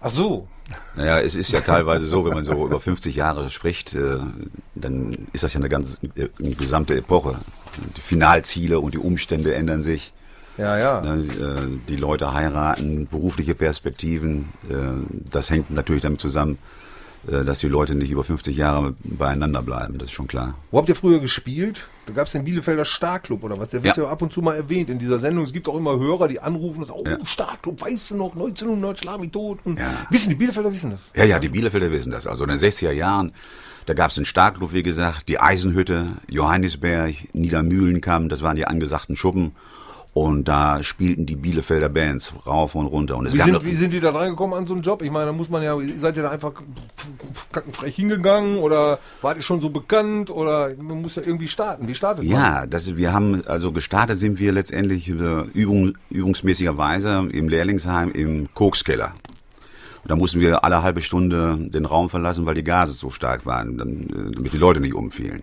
Ach 0.00 0.10
so. 0.10 0.48
Naja, 0.96 1.20
es 1.20 1.34
ist 1.34 1.52
ja 1.52 1.60
teilweise 1.60 2.06
so, 2.06 2.24
wenn 2.24 2.32
man 2.32 2.44
so 2.44 2.52
über 2.66 2.80
50 2.80 3.14
Jahre 3.14 3.50
spricht, 3.50 3.94
äh, 3.94 4.18
dann 4.74 5.28
ist 5.34 5.44
das 5.44 5.52
ja 5.52 5.60
eine 5.60 5.68
ganz 5.68 5.98
äh, 6.16 6.28
eine 6.38 6.54
gesamte 6.54 6.96
Epoche. 6.96 7.36
Die 7.96 8.00
Finalziele 8.00 8.80
und 8.80 8.94
die 8.94 8.98
Umstände 8.98 9.54
ändern 9.54 9.82
sich. 9.82 10.14
Ja, 10.56 10.78
ja. 10.78 11.00
Ne, 11.00 11.24
äh, 11.24 11.78
die 11.88 11.96
Leute 11.96 12.32
heiraten, 12.32 13.06
berufliche 13.06 13.54
Perspektiven. 13.54 14.50
Äh, 14.68 14.74
das 15.30 15.50
hängt 15.50 15.70
natürlich 15.70 16.02
damit 16.02 16.20
zusammen, 16.20 16.58
äh, 17.26 17.42
dass 17.44 17.58
die 17.58 17.68
Leute 17.68 17.94
nicht 17.94 18.10
über 18.10 18.22
50 18.22 18.56
Jahre 18.56 18.94
beieinander 19.02 19.62
bleiben. 19.62 19.98
Das 19.98 20.08
ist 20.08 20.14
schon 20.14 20.28
klar. 20.28 20.54
Wo 20.70 20.78
habt 20.78 20.88
ihr 20.88 20.94
früher 20.94 21.18
gespielt? 21.18 21.88
Da 22.06 22.12
gab 22.12 22.26
es 22.26 22.32
den 22.32 22.44
Bielefelder 22.44 22.84
Starclub 22.84 23.42
oder 23.42 23.58
was? 23.58 23.70
Der 23.70 23.82
wird 23.82 23.96
ja. 23.96 24.04
Ja. 24.04 24.10
ab 24.10 24.22
und 24.22 24.32
zu 24.32 24.42
mal 24.42 24.54
erwähnt 24.54 24.90
in 24.90 24.98
dieser 25.00 25.18
Sendung. 25.18 25.44
Es 25.44 25.52
gibt 25.52 25.68
auch 25.68 25.76
immer 25.76 25.98
Hörer, 25.98 26.28
die 26.28 26.38
anrufen 26.38 26.80
und 26.80 26.86
sagen, 26.86 27.00
oh, 27.04 27.08
Ja. 27.08 27.18
Starclub, 27.24 27.80
weißt 27.80 28.12
du 28.12 28.16
noch, 28.16 28.32
1900, 28.34 28.98
schlag 29.00 29.20
mich 29.20 29.32
tot. 29.32 29.58
Ja. 29.64 30.06
Wissen 30.10 30.28
die 30.28 30.36
Bielefelder, 30.36 30.72
wissen 30.72 30.92
das? 30.92 31.10
Ja, 31.16 31.24
ja, 31.24 31.38
die 31.40 31.48
Bielefelder 31.48 31.90
wissen 31.90 32.12
das. 32.12 32.26
Also 32.28 32.44
in 32.44 32.50
den 32.50 32.58
60er 32.58 32.92
Jahren, 32.92 33.32
da 33.86 33.94
gab 33.94 34.10
es 34.10 34.14
den 34.14 34.24
Starklob, 34.24 34.72
wie 34.72 34.82
gesagt, 34.84 35.28
die 35.28 35.40
Eisenhütte, 35.40 36.12
Johannisberg, 36.28 37.14
Niedermühlenkamm, 37.34 38.28
das 38.28 38.42
waren 38.42 38.56
die 38.56 38.66
angesagten 38.66 39.16
Schuppen. 39.16 39.52
Und 40.14 40.44
da 40.44 40.80
spielten 40.84 41.26
die 41.26 41.34
Bielefelder 41.34 41.88
Bands 41.88 42.32
rauf 42.46 42.76
und 42.76 42.86
runter. 42.86 43.16
Und 43.16 43.32
Wie 43.32 43.40
sind, 43.40 43.64
wie 43.64 43.74
sind 43.74 43.92
die 43.92 43.98
da 43.98 44.12
reingekommen 44.12 44.56
an 44.56 44.64
so 44.64 44.72
einen 44.72 44.84
Job? 44.84 45.02
Ich 45.02 45.10
meine, 45.10 45.26
da 45.26 45.32
muss 45.32 45.50
man 45.50 45.60
ja, 45.60 45.76
seid 45.96 46.16
ihr 46.16 46.22
da 46.22 46.30
einfach 46.30 46.52
kackenfrech 47.50 47.96
hingegangen 47.96 48.58
oder 48.58 49.00
wart 49.22 49.38
ihr 49.38 49.42
schon 49.42 49.60
so 49.60 49.70
bekannt 49.70 50.30
oder 50.30 50.70
man 50.76 51.02
muss 51.02 51.16
ja 51.16 51.22
irgendwie 51.26 51.48
starten. 51.48 51.88
Wie 51.88 51.96
startet 51.96 52.24
man? 52.24 52.32
Ja, 52.32 52.64
das, 52.64 52.96
wir 52.96 53.12
haben, 53.12 53.44
also 53.46 53.72
gestartet 53.72 54.18
sind 54.18 54.38
wir 54.38 54.52
letztendlich 54.52 55.08
äh, 55.08 55.42
Übung, 55.52 55.98
übungsmäßigerweise 56.10 57.28
im 57.32 57.48
Lehrlingsheim 57.48 58.12
im 58.12 58.48
Kokskeller. 58.54 59.14
Und 60.04 60.10
da 60.12 60.14
mussten 60.14 60.38
wir 60.38 60.62
alle 60.62 60.84
halbe 60.84 61.02
Stunde 61.02 61.58
den 61.58 61.86
Raum 61.86 62.08
verlassen, 62.08 62.46
weil 62.46 62.54
die 62.54 62.62
Gase 62.62 62.92
so 62.92 63.10
stark 63.10 63.46
waren, 63.46 63.80
äh, 63.80 64.32
damit 64.32 64.52
die 64.52 64.58
Leute 64.58 64.78
nicht 64.78 64.94
umfielen. 64.94 65.42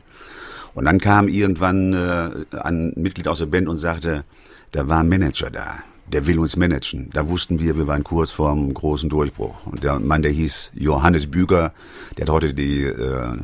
Und 0.73 0.85
dann 0.85 1.01
kam 1.01 1.27
irgendwann 1.27 1.91
äh, 1.91 2.57
ein 2.57 2.93
Mitglied 2.95 3.27
aus 3.27 3.39
der 3.39 3.47
Band 3.47 3.67
und 3.67 3.77
sagte, 3.77 4.23
da 4.71 4.87
war 4.87 4.99
ein 4.99 5.09
Manager 5.09 5.49
da, 5.49 5.79
der 6.07 6.25
will 6.27 6.39
uns 6.39 6.55
managen. 6.55 7.09
Da 7.13 7.27
wussten 7.27 7.59
wir, 7.59 7.75
wir 7.75 7.87
waren 7.87 8.03
kurz 8.03 8.31
vorm 8.31 8.73
großen 8.73 9.09
Durchbruch. 9.09 9.65
Und 9.65 9.83
der 9.83 9.99
Mann, 9.99 10.21
der 10.21 10.31
hieß 10.31 10.71
Johannes 10.73 11.29
Büger, 11.29 11.73
der 12.17 12.25
hat 12.25 12.29
heute 12.29 12.53
die 12.53 12.83
äh, 12.83 13.37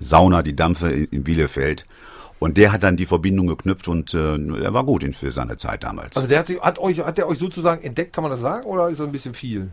Sauna, 0.00 0.42
die 0.42 0.56
Dampfe 0.56 0.90
in, 0.90 1.24
Bielefeld. 1.24 1.86
Und 2.38 2.56
der 2.56 2.72
hat 2.72 2.84
dann 2.84 2.96
die 2.96 3.06
Verbindung 3.06 3.48
geknüpft 3.48 3.88
und 3.88 4.14
äh, 4.14 4.36
er 4.62 4.72
war 4.72 4.84
gut 4.84 5.04
für 5.16 5.32
seine 5.32 5.56
Zeit 5.56 5.82
damals. 5.82 6.16
Also 6.16 6.28
der 6.28 6.38
hat, 6.38 6.46
sich, 6.46 6.60
hat, 6.60 6.78
euch, 6.78 7.00
hat 7.00 7.18
der 7.18 7.28
euch 7.28 7.38
sozusagen 7.38 7.82
entdeckt, 7.82 8.12
kann 8.12 8.22
man 8.22 8.30
das 8.30 8.40
sagen, 8.40 8.64
oder 8.64 8.88
ist 8.90 9.00
das 9.00 9.06
ein 9.06 9.12
bisschen 9.12 9.34
viel? 9.34 9.70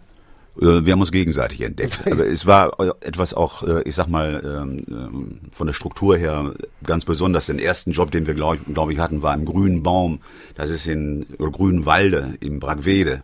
Äh, 0.62 0.86
Wir 0.86 0.94
haben 0.94 1.02
uns 1.02 1.12
gegenseitig 1.12 1.62
entdeckt. 1.62 2.02
Aber 2.12 2.26
es 2.26 2.46
war 2.46 2.80
äh, 2.80 2.92
etwas 3.02 3.34
auch, 3.34 3.64
äh, 3.64 3.82
ich 3.84 3.96
sag 3.96 4.08
mal, 4.08 4.42
ähm, 4.44 4.86
ähm, 4.88 5.40
von 5.52 5.68
der 5.68 5.74
Struktur 5.74 6.18
her 6.18 6.54
ganz 6.84 7.06
besonders. 7.06 7.48
Den 7.48 7.60
ersten 7.60 7.92
Job, 7.92 8.12
den 8.12 8.28
wir, 8.28 8.34
glaube 8.34 8.58
ich, 8.58 8.74
glaub 8.74 8.90
ich, 8.90 9.00
hatten, 9.00 9.22
war 9.22 9.34
im 9.34 9.46
Grünen 9.46 9.84
Baum. 9.84 10.20
Das 10.56 10.70
ist 10.70 10.88
in 10.88 11.26
oder 11.38 11.52
Grünen 11.52 11.86
Walde 11.86 12.36
im 12.40 12.60
Bragwede. 12.60 13.24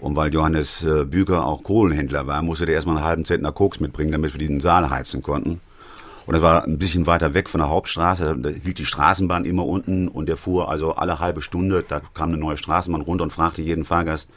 Und 0.00 0.16
weil 0.16 0.34
Johannes 0.34 0.84
Büker 1.06 1.46
auch 1.46 1.62
Kohlenhändler 1.62 2.26
war, 2.26 2.42
musste 2.42 2.66
der 2.66 2.74
erstmal 2.74 2.96
einen 2.96 3.06
halben 3.06 3.24
Zentner 3.24 3.52
Koks 3.52 3.78
mitbringen, 3.78 4.10
damit 4.10 4.34
wir 4.34 4.38
diesen 4.38 4.60
Saal 4.60 4.90
heizen 4.90 5.22
konnten. 5.22 5.60
Und 6.26 6.34
das 6.34 6.42
war 6.42 6.64
ein 6.64 6.78
bisschen 6.78 7.06
weiter 7.06 7.34
weg 7.34 7.48
von 7.48 7.60
der 7.60 7.70
Hauptstraße. 7.70 8.36
Da 8.38 8.48
hielt 8.48 8.78
die 8.78 8.86
Straßenbahn 8.86 9.44
immer 9.44 9.66
unten 9.66 10.08
und 10.08 10.28
der 10.28 10.36
fuhr 10.36 10.68
also 10.68 10.94
alle 10.94 11.20
halbe 11.20 11.42
Stunde, 11.42 11.84
da 11.88 12.00
kam 12.14 12.30
eine 12.30 12.38
neue 12.38 12.56
Straßenbahn 12.56 13.02
runter 13.02 13.24
und 13.24 13.32
fragte 13.32 13.62
jeden 13.62 13.84
Fahrgast, 13.84 14.30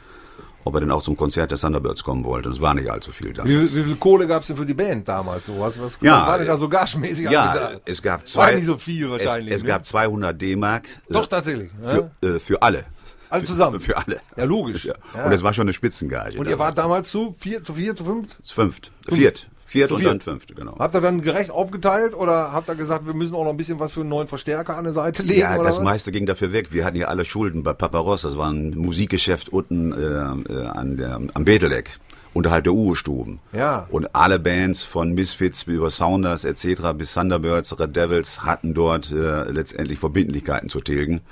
ob 0.66 0.74
er 0.74 0.80
denn 0.80 0.90
auch 0.90 1.02
zum 1.02 1.16
Konzert 1.16 1.50
der 1.52 1.58
Thunderbirds 1.58 2.02
kommen 2.04 2.24
wollte. 2.24 2.48
Es 2.50 2.60
war 2.60 2.74
nicht 2.74 2.90
allzu 2.90 3.12
viel 3.12 3.32
da. 3.32 3.44
Wie, 3.44 3.56
viel- 3.56 3.74
wie 3.74 3.82
viel 3.84 3.96
Kohle 3.96 4.26
gab 4.26 4.42
es 4.42 4.48
denn 4.48 4.56
für 4.56 4.66
die 4.66 4.74
Band 4.74 5.06
damals? 5.08 5.46
So? 5.46 5.58
Was, 5.60 5.80
was, 5.80 5.98
Ja, 6.02 6.20
was 6.22 6.26
war 6.26 6.38
denn 6.38 6.46
da 6.48 6.56
so 6.56 6.68
gagenmäßig 6.68 7.30
Ja, 7.30 7.44
angesagt? 7.44 7.82
es 7.84 8.02
gab 8.02 8.20
War 8.20 8.26
zwei. 8.26 8.54
nicht 8.56 8.66
so 8.66 8.76
viel 8.76 9.10
wahrscheinlich. 9.10 9.52
Es, 9.52 9.58
es 9.58 9.62
ne? 9.62 9.68
gab 9.68 9.86
200 9.86 10.40
D-Mark. 10.42 10.86
äh, 10.88 11.12
Doch, 11.12 11.26
tatsächlich. 11.26 11.70
Für, 11.80 12.10
äh, 12.20 12.38
für 12.40 12.60
alle. 12.62 12.84
Alle 13.30 13.42
zusammen? 13.44 13.80
Für 13.80 13.96
alle. 13.96 14.20
Ja, 14.36 14.44
logisch. 14.44 14.84
Ja. 14.84 14.94
Und 15.24 15.32
es 15.32 15.42
war 15.42 15.52
schon 15.52 15.62
eine 15.62 15.72
Spitzengage. 15.72 16.38
Und 16.38 16.48
ihr 16.48 16.58
wart 16.58 16.76
damals 16.78 17.10
zu 17.10 17.34
vier, 17.38 17.62
zu 17.64 17.74
vier, 17.74 17.94
zu 17.96 18.04
fünf? 18.04 18.36
fünft. 18.44 18.92
Viert. 19.08 19.48
Viert 19.68 19.90
und 19.90 20.04
dann 20.04 20.20
fünft, 20.20 20.54
genau. 20.54 20.76
Habt 20.78 20.94
ihr 20.94 21.00
dann 21.00 21.22
gerecht 21.22 21.50
aufgeteilt 21.50 22.14
oder 22.14 22.52
habt 22.52 22.68
ihr 22.68 22.76
gesagt, 22.76 23.04
wir 23.04 23.14
müssen 23.14 23.34
auch 23.34 23.42
noch 23.42 23.50
ein 23.50 23.56
bisschen 23.56 23.80
was 23.80 23.90
für 23.90 24.00
einen 24.00 24.10
neuen 24.10 24.28
Verstärker 24.28 24.76
an 24.76 24.84
der 24.84 24.92
Seite 24.92 25.24
legen? 25.24 25.40
Ja, 25.40 25.58
das 25.58 25.78
was? 25.78 25.84
meiste 25.84 26.12
ging 26.12 26.24
dafür 26.24 26.52
weg. 26.52 26.72
Wir 26.72 26.84
hatten 26.84 26.96
ja 26.96 27.08
alle 27.08 27.24
Schulden 27.24 27.64
bei 27.64 27.72
Papa 27.72 27.98
Ross. 27.98 28.22
Das 28.22 28.38
war 28.38 28.48
ein 28.48 28.78
Musikgeschäft 28.78 29.48
unten 29.48 29.92
äh, 29.92 29.96
äh, 29.96 30.66
an 30.66 30.96
der, 30.96 31.20
am 31.34 31.44
Beteldek, 31.44 31.98
unterhalb 32.32 32.62
der 32.62 32.74
Uwe-Stuben. 32.74 33.40
Ja. 33.52 33.88
Und 33.90 34.14
alle 34.14 34.38
Bands 34.38 34.84
von 34.84 35.14
Misfits 35.14 35.64
über 35.64 35.90
Sounders 35.90 36.44
etc. 36.44 36.92
bis 36.96 37.12
Thunderbirds, 37.14 37.78
Red 37.80 37.96
Devils 37.96 38.44
hatten 38.44 38.72
dort 38.72 39.10
äh, 39.10 39.50
letztendlich 39.50 39.98
Verbindlichkeiten 39.98 40.68
zu 40.68 40.80
tilgen. 40.80 41.22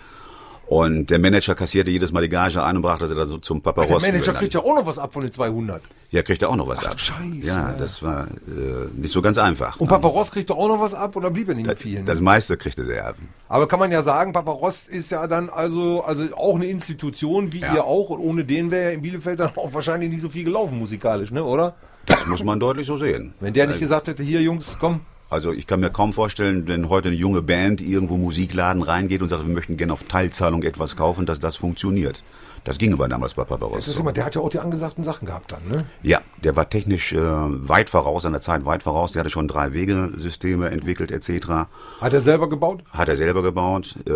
Und 0.74 1.08
der 1.08 1.20
Manager 1.20 1.54
kassierte 1.54 1.92
jedes 1.92 2.10
Mal 2.10 2.22
die 2.22 2.28
Gage 2.28 2.60
ein 2.60 2.74
und 2.74 2.82
brachte 2.82 3.06
sie 3.06 3.14
dann 3.14 3.28
so 3.28 3.38
zum 3.38 3.62
Papa 3.62 3.82
Ach, 3.82 3.86
der. 3.86 4.00
Manager 4.00 4.32
kriegt 4.34 4.54
ja 4.54 4.60
auch 4.60 4.74
noch 4.74 4.84
was 4.84 4.98
ab 4.98 5.12
von 5.12 5.22
den 5.22 5.30
200. 5.30 5.80
Ja, 6.10 6.22
kriegt 6.24 6.42
er 6.42 6.50
auch 6.50 6.56
noch 6.56 6.66
was 6.66 6.80
Ach, 6.80 6.90
ab. 6.90 6.98
Scheiße. 6.98 7.46
Ja, 7.46 7.72
das 7.78 8.02
war 8.02 8.24
äh, 8.26 8.88
nicht 8.96 9.12
so 9.12 9.22
ganz 9.22 9.38
einfach. 9.38 9.78
Und 9.78 9.86
Papa 9.86 10.08
Ross 10.08 10.32
kriegt 10.32 10.50
doch 10.50 10.56
auch 10.56 10.66
noch 10.66 10.80
was 10.80 10.92
ab 10.92 11.14
oder 11.14 11.30
blieb 11.30 11.48
er 11.48 11.54
nicht 11.54 11.66
mehr 11.68 11.76
viel? 11.76 12.00
Ne? 12.00 12.06
Das 12.06 12.20
meiste 12.20 12.56
kriegte 12.56 12.84
der 12.84 13.06
ab. 13.06 13.14
Aber 13.48 13.68
kann 13.68 13.78
man 13.78 13.92
ja 13.92 14.02
sagen, 14.02 14.32
Papa 14.32 14.50
Ross 14.50 14.88
ist 14.88 15.12
ja 15.12 15.28
dann 15.28 15.48
also, 15.48 16.02
also 16.02 16.24
auch 16.34 16.56
eine 16.56 16.66
Institution, 16.66 17.52
wie 17.52 17.60
Ja. 17.60 17.72
ihr 17.72 17.84
auch. 17.84 18.10
Und 18.10 18.18
ohne 18.18 18.44
den 18.44 18.72
wäre 18.72 18.86
ja 18.86 18.90
in 18.90 19.02
Bielefeld 19.02 19.38
dann 19.38 19.52
auch 19.56 19.72
wahrscheinlich 19.72 20.10
nicht 20.10 20.22
so 20.22 20.28
viel 20.28 20.42
gelaufen 20.42 20.76
musikalisch, 20.76 21.30
ne, 21.30 21.44
oder? 21.44 21.76
Das 22.06 22.26
muss 22.26 22.42
man 22.42 22.58
deutlich 22.58 22.88
so 22.88 22.96
sehen. 22.96 23.32
Wenn 23.38 23.52
der 23.52 23.68
nicht 23.68 23.78
gesagt 23.78 24.08
hätte, 24.08 24.24
hier 24.24 24.42
Jungs, 24.42 24.76
komm, 24.80 25.02
Also 25.34 25.52
ich 25.52 25.66
kann 25.66 25.80
mir 25.80 25.90
kaum 25.90 26.12
vorstellen, 26.12 26.68
wenn 26.68 26.88
heute 26.88 27.08
eine 27.08 27.16
junge 27.16 27.42
Band 27.42 27.80
irgendwo 27.80 28.16
Musikladen 28.16 28.82
reingeht 28.82 29.20
und 29.20 29.30
sagt, 29.30 29.44
wir 29.44 29.52
möchten 29.52 29.76
gerne 29.76 29.92
auf 29.92 30.04
Teilzahlung 30.04 30.62
etwas 30.62 30.94
kaufen, 30.94 31.26
dass 31.26 31.40
das 31.40 31.56
funktioniert. 31.56 32.22
Das 32.62 32.78
ging 32.78 32.92
aber 32.92 33.08
damals 33.08 33.34
bei 33.34 33.42
Papa 33.42 33.68
das 33.74 33.88
ist 33.88 33.98
immer, 33.98 34.12
der 34.12 34.26
hat 34.26 34.36
ja 34.36 34.40
auch 34.40 34.48
die 34.48 34.60
angesagten 34.60 35.02
Sachen 35.02 35.26
gehabt 35.26 35.50
dann, 35.50 35.68
ne? 35.68 35.86
Ja, 36.04 36.20
der 36.44 36.54
war 36.54 36.70
technisch 36.70 37.12
äh, 37.12 37.18
weit 37.18 37.90
voraus, 37.90 38.22
seiner 38.22 38.42
Zeit 38.42 38.64
weit 38.64 38.84
voraus. 38.84 39.10
Der 39.10 39.20
hatte 39.20 39.30
schon 39.30 39.48
drei 39.48 39.72
Wegesysteme 39.72 40.70
entwickelt 40.70 41.10
etc. 41.10 41.66
Hat 42.00 42.12
er 42.12 42.20
selber 42.20 42.48
gebaut? 42.48 42.84
Hat 42.90 43.08
er 43.08 43.16
selber 43.16 43.42
gebaut. 43.42 43.96
Äh, 44.06 44.12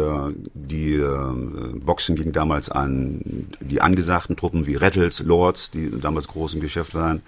die 0.54 0.94
äh, 0.94 1.78
Boxen 1.84 2.14
gingen 2.14 2.32
damals 2.32 2.70
an 2.70 3.48
die 3.60 3.80
angesagten 3.80 4.36
Truppen 4.36 4.68
wie 4.68 4.76
Rattles, 4.76 5.18
Lords, 5.18 5.72
die 5.72 5.90
damals 6.00 6.28
groß 6.28 6.54
im 6.54 6.60
Geschäft 6.60 6.94
waren. 6.94 7.22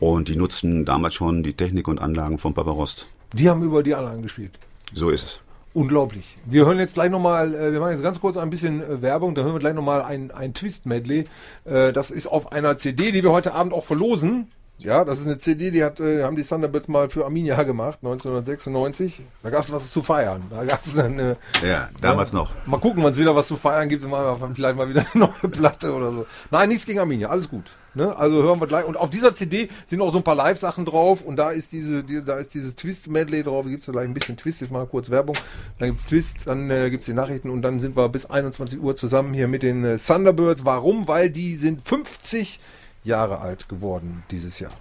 Und 0.00 0.28
die 0.28 0.36
nutzten 0.36 0.84
damals 0.84 1.14
schon 1.14 1.42
die 1.42 1.54
Technik 1.54 1.88
und 1.88 1.98
Anlagen 1.98 2.36
von 2.36 2.54
Papa 2.54 2.72
Rost. 2.72 3.06
Die 3.32 3.48
haben 3.48 3.62
über 3.62 3.82
die 3.82 3.94
Anlagen 3.94 4.22
gespielt. 4.22 4.58
So 4.92 5.10
ist 5.10 5.24
es. 5.24 5.40
Unglaublich. 5.74 6.36
Wir 6.44 6.66
hören 6.66 6.78
jetzt 6.78 6.94
gleich 6.94 7.10
nochmal, 7.10 7.54
äh, 7.54 7.72
wir 7.72 7.80
machen 7.80 7.92
jetzt 7.92 8.02
ganz 8.02 8.20
kurz 8.20 8.36
ein 8.36 8.50
bisschen 8.50 8.82
äh, 8.82 9.00
Werbung, 9.00 9.34
da 9.34 9.42
hören 9.42 9.54
wir 9.54 9.58
gleich 9.58 9.74
nochmal 9.74 10.02
ein, 10.02 10.30
ein 10.30 10.52
Twist-Medley. 10.52 11.26
Äh, 11.64 11.92
das 11.94 12.10
ist 12.10 12.26
auf 12.26 12.52
einer 12.52 12.76
CD, 12.76 13.10
die 13.10 13.22
wir 13.22 13.32
heute 13.32 13.54
Abend 13.54 13.72
auch 13.72 13.84
verlosen. 13.84 14.50
Ja, 14.84 15.04
das 15.04 15.20
ist 15.20 15.26
eine 15.26 15.38
CD, 15.38 15.70
die 15.70 15.84
hat, 15.84 16.00
äh, 16.00 16.24
haben 16.24 16.36
die 16.36 16.42
Thunderbirds 16.42 16.88
mal 16.88 17.08
für 17.08 17.24
Arminia 17.24 17.62
gemacht, 17.62 17.98
1996. 18.02 19.20
Da 19.42 19.50
gab 19.50 19.64
es 19.64 19.72
was 19.72 19.90
zu 19.90 20.02
feiern. 20.02 20.42
Da 20.50 20.64
gab 20.64 20.84
es 20.86 20.94
dann, 20.94 21.18
äh, 21.18 21.36
Ja, 21.66 21.88
damals 22.00 22.32
noch. 22.32 22.52
mal 22.66 22.78
gucken, 22.80 23.02
wann 23.02 23.12
es 23.12 23.18
wieder 23.18 23.34
was 23.34 23.46
zu 23.46 23.56
feiern 23.56 23.88
gibt, 23.88 24.02
wir 24.02 24.52
vielleicht 24.54 24.76
mal 24.76 24.88
wieder 24.88 25.04
eine 25.14 25.24
neue 25.26 25.50
Platte 25.50 25.92
oder 25.92 26.12
so. 26.12 26.26
Nein, 26.50 26.68
nichts 26.68 26.86
gegen 26.86 26.98
Arminia, 26.98 27.28
alles 27.28 27.48
gut. 27.48 27.64
Ne? 27.94 28.16
Also 28.16 28.42
hören 28.42 28.58
wir 28.58 28.66
gleich. 28.66 28.86
Und 28.86 28.96
auf 28.96 29.10
dieser 29.10 29.34
CD 29.34 29.68
sind 29.86 30.00
auch 30.00 30.12
so 30.12 30.18
ein 30.18 30.24
paar 30.24 30.34
Live-Sachen 30.34 30.84
drauf 30.84 31.20
und 31.22 31.36
da 31.36 31.50
ist 31.50 31.72
diese, 31.72 32.02
die, 32.02 32.24
da 32.24 32.38
ist 32.38 32.54
dieses 32.54 32.74
Twist-Medley 32.74 33.42
drauf. 33.42 33.66
Gibt 33.66 33.86
es 33.86 33.92
gleich 33.92 34.04
ein 34.04 34.14
bisschen 34.14 34.36
Twist, 34.36 34.62
jetzt 34.62 34.70
mal 34.70 34.86
kurz 34.86 35.10
Werbung. 35.10 35.36
Dann 35.78 35.88
gibt's 35.88 36.06
Twist, 36.06 36.38
dann 36.46 36.70
äh, 36.70 36.88
gibt's 36.90 37.06
die 37.06 37.12
Nachrichten 37.12 37.50
und 37.50 37.62
dann 37.62 37.80
sind 37.80 37.96
wir 37.96 38.08
bis 38.08 38.26
21 38.26 38.80
Uhr 38.80 38.96
zusammen 38.96 39.34
hier 39.34 39.46
mit 39.46 39.62
den 39.62 39.84
äh, 39.84 39.98
Thunderbirds. 39.98 40.64
Warum? 40.64 41.06
Weil 41.06 41.28
die 41.30 41.56
sind 41.56 41.86
50 41.86 42.60
Jahre 43.04 43.40
alt 43.40 43.68
geworden 43.68 44.22
dieses 44.30 44.58
Jahr. 44.58 44.72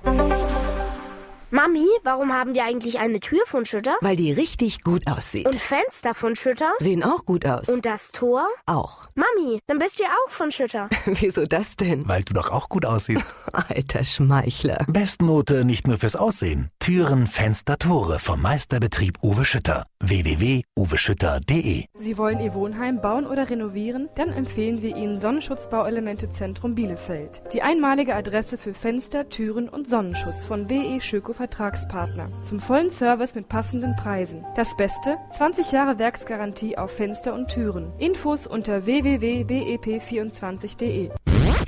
Mami, 1.54 1.86
warum 2.06 2.32
haben 2.32 2.54
wir 2.54 2.64
eigentlich 2.64 3.00
eine 3.00 3.20
Tür 3.20 3.42
von 3.46 3.66
Schütter? 3.66 3.98
Weil 4.00 4.16
die 4.16 4.32
richtig 4.32 4.84
gut 4.84 5.06
aussieht. 5.06 5.46
Und 5.46 5.58
Fenster 5.58 6.14
von 6.14 6.38
Schütter? 6.38 6.72
Sehen 6.80 7.04
auch 7.04 7.26
gut 7.26 7.46
aus. 7.46 7.68
Und 7.68 7.86
das 7.86 8.14
Tor? 8.14 8.48
auch. 8.66 9.10
Mami, 9.16 9.60
dann 9.68 9.78
bist 9.78 10.00
du 10.00 10.04
ja 10.04 10.10
auch 10.26 10.30
von 10.30 10.50
Schütter. 10.54 10.88
Wieso 11.06 11.44
das 11.46 11.76
denn? 11.76 12.08
Weil 12.08 12.24
du 12.24 12.34
doch 12.34 12.52
auch 12.52 12.70
gut 12.70 12.86
aussiehst. 12.86 13.36
Alter 13.52 14.06
Schmeichler. 14.06 14.78
Bestnote 14.88 15.66
nicht 15.66 15.88
nur 15.88 15.98
fürs 15.98 16.16
Aussehen. 16.16 16.70
Türen, 16.80 17.28
Fenster, 17.28 17.78
Tore 17.78 18.20
vom 18.20 18.42
Meisterbetrieb 18.42 19.18
Uwe 19.22 19.44
Schütter. 19.44 19.86
www.uweschütter.de 20.00 21.84
Sie 21.94 22.18
wollen 22.18 22.40
Ihr 22.40 22.54
Wohnheim 22.54 23.02
bauen 23.02 23.28
oder 23.28 23.50
renovieren? 23.50 24.08
Dann 24.16 24.30
empfehlen 24.30 24.82
wir 24.82 24.96
Ihnen 24.96 25.18
Sonnenschutzbauelemente 25.20 26.30
Zentrum 26.30 26.76
Bielefeld. 26.76 27.42
Die 27.52 27.62
einmalige 27.62 28.16
Adresse 28.16 28.58
für 28.58 28.74
Fenster, 28.74 29.28
Türen 29.28 29.68
und 29.68 29.86
Sonnenschutz 29.90 30.46
von 30.46 30.68
BE 30.68 31.02
Schöko 31.02 31.34
Vertragspartner. 31.42 32.30
Zum 32.44 32.60
vollen 32.60 32.92
Service 32.92 33.34
mit 33.34 33.50
passenden 33.50 33.96
Preisen. 33.96 34.46
Das 34.56 34.78
Beste? 34.78 35.18
20 35.32 35.72
Jahre 35.72 35.98
Werksgarantie 35.98 36.78
auf 36.78 36.92
Fenster 36.92 37.34
und 37.34 37.48
Türen. 37.48 37.92
Infos 37.98 38.46
unter 38.46 38.86
www.bep24.de. 38.86 41.10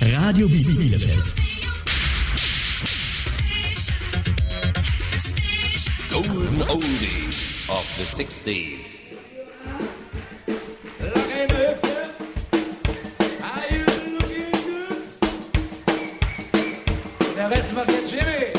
Radio 0.00 0.46
Bielefeld. 0.46 1.34
Golden 6.12 6.62
Oldies 6.68 7.68
of 7.68 7.84
the 7.98 8.04
60s. 8.22 9.00
Der 17.36 17.50
Rest 17.50 17.74
macht 17.74 17.90
jetzt 17.90 18.12
Jimmy. 18.12 18.53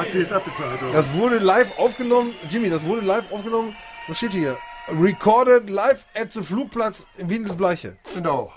Abbezahlt, 0.00 0.80
das 0.94 1.12
wurde 1.14 1.38
live 1.38 1.78
aufgenommen. 1.78 2.32
Jimmy, 2.48 2.70
das 2.70 2.84
wurde 2.84 3.02
live 3.06 3.30
aufgenommen. 3.30 3.74
Was 4.08 4.16
steht 4.18 4.32
hier? 4.32 4.56
Recorded 4.88 5.70
live 5.70 6.04
at 6.14 6.32
the 6.32 6.42
Flugplatz 6.42 7.06
in 7.16 7.30
Windelsbleiche. 7.30 7.96
Genau. 8.14 8.52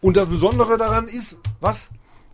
Und 0.00 0.16
das 0.16 0.28
Besondere 0.28 0.76
daran 0.78 1.08
ist, 1.08 1.36
was? 1.60 1.90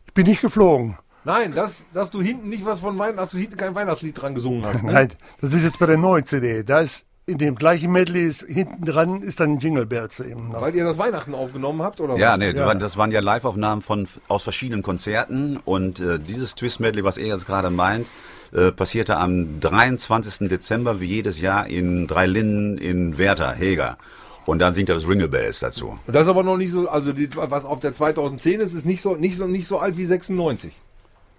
Ich 0.07 0.15
bin 0.15 0.27
nicht 0.27 0.41
geflogen. 0.41 0.99
Nein, 1.25 1.55
dass, 1.55 1.85
dass 1.93 2.11
du 2.11 2.21
hinten 2.23 2.49
nicht 2.49 2.65
was 2.65 2.81
von 2.81 2.99
Weihnachten, 2.99 3.17
dass 3.19 3.31
du 3.31 3.39
hinten 3.39 3.57
kein 3.57 3.75
Weihnachtslied 3.75 4.21
dran 4.21 4.35
gesungen 4.35 4.65
hast. 4.65 4.83
Ne? 4.83 4.93
Nein, 4.93 5.13
das 5.41 5.53
ist 5.53 5.63
jetzt 5.65 5.79
bei 5.79 5.87
der 5.87 5.99
neuen 5.99 6.25
CD. 6.25 6.63
Da 6.63 6.81
ist 6.81 7.05
in 7.27 7.37
dem 7.37 7.57
gleichen 7.57 7.93
Medley 7.93 8.25
ist 8.27 8.43
hinten 8.49 8.87
dran 8.87 9.21
ist 9.23 9.39
dann 9.41 9.59
Jingle 9.59 9.85
Bells 9.85 10.19
eben. 10.21 10.49
noch. 10.49 10.63
Weil 10.63 10.75
ihr 10.75 10.85
das 10.85 10.97
Weihnachten 10.97 11.35
aufgenommen 11.35 11.83
habt, 11.83 12.01
oder 12.01 12.17
Ja, 12.17 12.33
was? 12.33 12.39
nee, 12.39 12.53
das 12.55 12.67
waren- 12.67 12.79
das 12.81 12.97
waren 12.97 13.13
ja 13.13 13.21
Live-Aufnahmen 13.21 13.83
von 13.83 14.09
aus 14.29 14.43
verschiedenen 14.43 14.83
Konzerten 14.83 15.59
und 15.63 16.01
äh, 16.01 16.19
dieses 16.19 16.55
Twist-Medley, 16.55 17.05
was 17.05 17.19
er 17.19 17.27
jetzt 17.27 17.47
gerade 17.47 17.69
meint, 17.69 18.07
äh, 18.53 18.73
passierte 18.73 19.17
am 19.17 19.61
23. 19.61 20.49
Dezember 20.49 21.01
wie 21.01 21.07
jedes 21.07 21.41
Jahr 21.41 21.67
in 21.67 22.07
Dreilinden 22.07 22.79
in 22.79 23.19
Werther, 23.19 23.53
Heger. 23.53 23.99
Und 24.47 24.61
dann 24.61 24.73
singt 24.73 24.89
er 24.89 24.95
das 24.95 25.07
Ringle 25.07 25.29
Bells 25.29 25.61
dazu. 25.61 25.99
Und 26.07 26.15
das 26.15 26.23
ist 26.23 26.29
aber 26.29 26.43
noch 26.43 26.57
nicht 26.57 26.71
so, 26.71 26.89
also 26.89 27.13
die, 27.13 27.29
was 27.35 27.65
auf 27.67 27.81
der 27.81 27.93
2010 27.93 28.61
ist, 28.61 28.73
ist 28.73 28.87
nicht 28.87 29.03
so, 29.03 29.15
nicht 29.15 29.37
so, 29.37 29.47
nicht 29.47 29.67
so 29.67 29.79
alt 29.79 29.99
wie 29.99 30.07
96. 30.07 30.73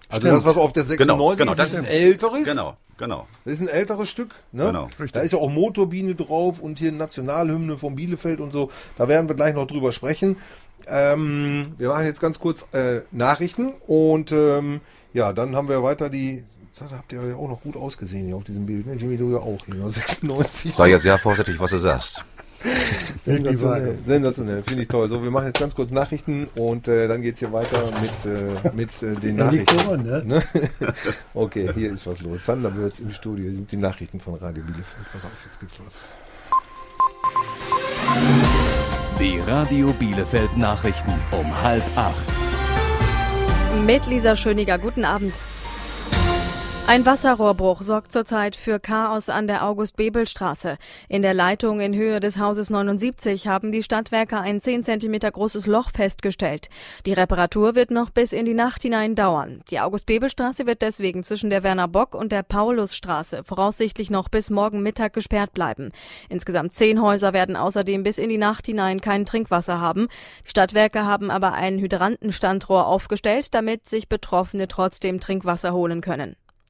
Also 0.09 0.21
Stimmt. 0.27 0.37
das, 0.39 0.45
was 0.45 0.57
auf 0.57 0.73
der 0.73 0.83
96 0.83 1.07
Genau, 1.07 1.35
genau, 1.35 1.51
ist, 1.51 1.57
das 1.59 1.69
ist 1.71 1.77
ein 1.79 1.85
ist- 1.85 1.91
älteres. 1.91 2.47
Genau, 2.47 2.77
genau. 2.97 3.27
Das 3.45 3.53
ist 3.53 3.61
ein 3.61 3.67
älteres 3.67 4.09
Stück, 4.09 4.29
ne? 4.51 4.65
Genau. 4.65 4.89
Da 5.13 5.21
ist 5.21 5.33
ja 5.33 5.39
auch 5.39 5.49
Motorbiene 5.49 6.13
drauf 6.15 6.59
und 6.59 6.77
hier 6.79 6.91
Nationalhymne 6.91 7.77
von 7.77 7.95
Bielefeld 7.95 8.39
und 8.39 8.51
so. 8.51 8.69
Da 8.97 9.07
werden 9.07 9.27
wir 9.27 9.35
gleich 9.35 9.55
noch 9.55 9.65
drüber 9.67 9.91
sprechen. 9.91 10.37
Ähm, 10.87 11.63
wir 11.77 11.89
machen 11.89 12.05
jetzt 12.05 12.21
ganz 12.21 12.39
kurz 12.39 12.65
äh, 12.73 13.01
Nachrichten 13.11 13.73
und 13.87 14.31
ähm, 14.31 14.81
ja, 15.13 15.33
dann 15.33 15.55
haben 15.55 15.67
wir 15.69 15.81
weiter 15.83 16.09
die. 16.09 16.43
Das 16.79 16.93
habt 16.93 17.11
ihr 17.11 17.21
ja 17.25 17.35
auch 17.35 17.49
noch 17.49 17.61
gut 17.61 17.75
ausgesehen 17.75 18.27
hier 18.27 18.37
auf 18.37 18.45
diesem 18.45 18.65
Bild. 18.65 18.87
Ne? 18.87 18.93
Jimmy, 18.93 19.17
du 19.17 19.31
ja 19.31 19.39
auch 19.39 19.65
hier. 19.65 19.75
96. 19.89 20.73
Sei 20.75 20.89
jetzt 20.89 21.03
sehr 21.03 21.17
vorsichtig, 21.17 21.59
was 21.59 21.71
du 21.71 21.77
sagst. 21.77 22.23
Sensationell, 23.25 23.97
sensationell, 24.03 24.63
finde 24.63 24.81
ich 24.81 24.87
toll. 24.89 25.07
So, 25.07 25.23
wir 25.23 25.31
machen 25.31 25.47
jetzt 25.47 25.59
ganz 25.59 25.75
kurz 25.75 25.91
Nachrichten 25.91 26.47
und 26.55 26.89
äh, 26.89 27.07
dann 27.07 27.21
geht's 27.21 27.39
hier 27.39 27.53
weiter 27.53 27.85
mit, 28.01 28.25
äh, 28.25 28.75
mit 28.75 29.01
äh, 29.01 29.15
den 29.15 29.37
Nachrichten. 29.37 29.79
so 29.79 29.91
an, 29.93 30.03
ne? 30.03 30.43
okay, 31.33 31.69
hier 31.73 31.93
ist 31.93 32.05
was 32.05 32.19
los. 32.19 32.45
Thunderbirds 32.45 32.99
im 32.99 33.11
Studio, 33.11 33.45
hier 33.45 33.53
sind 33.53 33.71
die 33.71 33.77
Nachrichten 33.77 34.19
von 34.19 34.35
Radio 34.35 34.63
Bielefeld. 34.63 35.05
Pass 35.13 35.23
auf, 35.23 35.31
jetzt 35.45 35.59
geht's 35.59 35.77
los. 35.77 35.93
Die 39.19 39.39
Radio 39.49 39.93
Bielefeld 39.93 40.57
Nachrichten 40.57 41.13
um 41.31 41.61
halb 41.63 41.83
acht. 41.95 42.25
Mit 43.85 44.05
Lisa 44.07 44.35
Schöniger, 44.35 44.77
guten 44.77 45.05
Abend. 45.05 45.41
Ein 46.89 47.05
Wasserrohrbruch 47.05 47.83
sorgt 47.83 48.11
zurzeit 48.11 48.55
für 48.55 48.79
Chaos 48.79 49.29
an 49.29 49.45
der 49.45 49.63
August-Bebel-Straße. 49.63 50.79
In 51.07 51.21
der 51.21 51.35
Leitung 51.35 51.81
in 51.81 51.93
Höhe 51.93 52.19
des 52.19 52.39
Hauses 52.39 52.71
79 52.71 53.47
haben 53.47 53.71
die 53.71 53.83
Stadtwerke 53.83 54.39
ein 54.39 54.59
10 54.59 54.85
cm 54.85 55.19
großes 55.19 55.67
Loch 55.67 55.91
festgestellt. 55.91 56.67
Die 57.05 57.13
Reparatur 57.13 57.75
wird 57.75 57.91
noch 57.91 58.09
bis 58.09 58.33
in 58.33 58.47
die 58.47 58.55
Nacht 58.55 58.81
hinein 58.81 59.13
dauern. 59.13 59.61
Die 59.69 59.79
August-Bebel-Straße 59.79 60.65
wird 60.65 60.81
deswegen 60.81 61.23
zwischen 61.23 61.51
der 61.51 61.61
Werner 61.61 61.87
Bock 61.87 62.15
und 62.15 62.31
der 62.31 62.41
Paulusstraße 62.41 63.43
voraussichtlich 63.43 64.09
noch 64.09 64.27
bis 64.27 64.49
morgen 64.49 64.81
Mittag 64.81 65.13
gesperrt 65.13 65.53
bleiben. 65.53 65.89
Insgesamt 66.27 66.73
zehn 66.73 67.03
Häuser 67.03 67.33
werden 67.33 67.55
außerdem 67.55 68.01
bis 68.01 68.17
in 68.17 68.29
die 68.29 68.39
Nacht 68.39 68.65
hinein 68.65 68.99
kein 68.99 69.27
Trinkwasser 69.27 69.79
haben. 69.79 70.07
Die 70.43 70.49
Stadtwerke 70.49 71.05
haben 71.05 71.29
aber 71.29 71.53
ein 71.53 71.77
Hydrantenstandrohr 71.77 72.87
aufgestellt, 72.87 73.53
damit 73.53 73.87
sich 73.87 74.09
Betroffene 74.09 74.67
trotzdem 74.67 75.19
Trinkwasser 75.19 75.71
holen 75.71 76.01
können. 76.01 76.35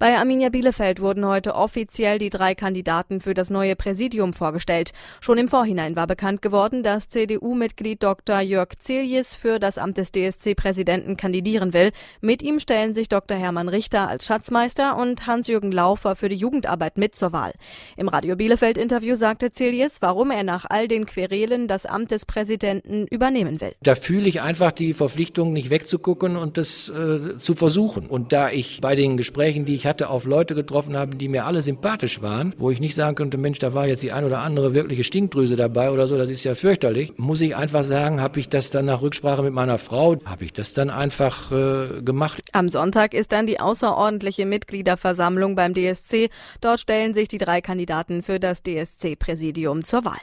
Bei 0.00 0.18
Arminia 0.18 0.48
Bielefeld 0.48 1.00
wurden 1.00 1.24
heute 1.24 1.54
offiziell 1.54 2.18
die 2.18 2.28
drei 2.28 2.56
Kandidaten 2.56 3.20
für 3.20 3.32
das 3.32 3.48
neue 3.48 3.76
Präsidium 3.76 4.32
vorgestellt. 4.32 4.90
Schon 5.20 5.38
im 5.38 5.46
Vorhinein 5.46 5.94
war 5.94 6.08
bekannt 6.08 6.42
geworden, 6.42 6.82
dass 6.82 7.08
CDU-Mitglied 7.08 8.02
Dr. 8.02 8.40
Jörg 8.40 8.70
Ziljes 8.80 9.36
für 9.36 9.60
das 9.60 9.78
Amt 9.78 9.98
des 9.98 10.10
DSC-Präsidenten 10.10 11.16
kandidieren 11.16 11.72
will. 11.72 11.92
Mit 12.20 12.42
ihm 12.42 12.58
stellen 12.58 12.92
sich 12.92 13.08
Dr. 13.08 13.38
Hermann 13.38 13.68
Richter 13.68 14.08
als 14.08 14.26
Schatzmeister 14.26 14.96
und 14.96 15.28
Hans-Jürgen 15.28 15.70
Laufer 15.70 16.16
für 16.16 16.28
die 16.28 16.34
Jugendarbeit 16.34 16.98
mit 16.98 17.14
zur 17.14 17.32
Wahl. 17.32 17.52
Im 17.96 18.08
Radio 18.08 18.34
Bielefeld-Interview 18.34 19.14
sagte 19.14 19.52
Ziljes, 19.52 20.02
warum 20.02 20.32
er 20.32 20.42
nach 20.42 20.64
all 20.68 20.88
den 20.88 21.06
Querelen 21.06 21.68
das 21.68 21.86
Amt 21.86 22.10
des 22.10 22.26
Präsidenten 22.26 23.06
übernehmen 23.06 23.60
will. 23.60 23.74
Da 23.84 23.94
fühle 23.94 24.28
ich 24.28 24.40
einfach 24.40 24.72
die 24.72 24.92
Verpflichtung, 24.92 25.52
nicht 25.52 25.70
wegzugucken 25.70 26.36
und 26.36 26.58
das 26.58 26.88
äh, 26.88 27.38
zu 27.38 27.54
versuchen. 27.54 28.06
Und 28.08 28.32
da 28.32 28.50
ich 28.50 28.80
bei 28.80 28.96
den 28.96 29.16
Gesprächen, 29.16 29.64
die 29.64 29.76
ich 29.76 29.83
hatte, 29.86 30.08
auf 30.10 30.24
Leute 30.24 30.54
getroffen 30.54 30.96
habe, 30.96 31.16
die 31.16 31.28
mir 31.28 31.44
alle 31.44 31.62
sympathisch 31.62 32.22
waren, 32.22 32.54
wo 32.58 32.70
ich 32.70 32.80
nicht 32.80 32.94
sagen 32.94 33.14
könnte, 33.16 33.38
Mensch, 33.38 33.58
da 33.58 33.74
war 33.74 33.86
jetzt 33.86 34.02
die 34.02 34.12
ein 34.12 34.24
oder 34.24 34.40
andere 34.40 34.74
wirkliche 34.74 35.04
Stinkdrüse 35.04 35.56
dabei 35.56 35.90
oder 35.90 36.06
so, 36.06 36.16
das 36.16 36.30
ist 36.30 36.44
ja 36.44 36.54
fürchterlich, 36.54 37.14
muss 37.16 37.40
ich 37.40 37.56
einfach 37.56 37.84
sagen, 37.84 38.20
habe 38.20 38.40
ich 38.40 38.48
das 38.48 38.70
dann 38.70 38.86
nach 38.86 39.02
Rücksprache 39.02 39.42
mit 39.42 39.52
meiner 39.52 39.78
Frau, 39.78 40.16
habe 40.24 40.44
ich 40.44 40.52
das 40.52 40.74
dann 40.74 40.90
einfach 40.90 41.52
äh, 41.52 42.02
gemacht. 42.02 42.42
Am 42.52 42.68
Sonntag 42.68 43.14
ist 43.14 43.32
dann 43.32 43.46
die 43.46 43.60
außerordentliche 43.60 44.46
Mitgliederversammlung 44.46 45.56
beim 45.56 45.74
DSC. 45.74 46.30
Dort 46.60 46.80
stellen 46.80 47.14
sich 47.14 47.28
die 47.28 47.38
drei 47.38 47.60
Kandidaten 47.60 48.22
für 48.22 48.40
das 48.40 48.62
DSC-Präsidium 48.62 49.84
zur 49.84 50.04
Wahl. 50.04 50.18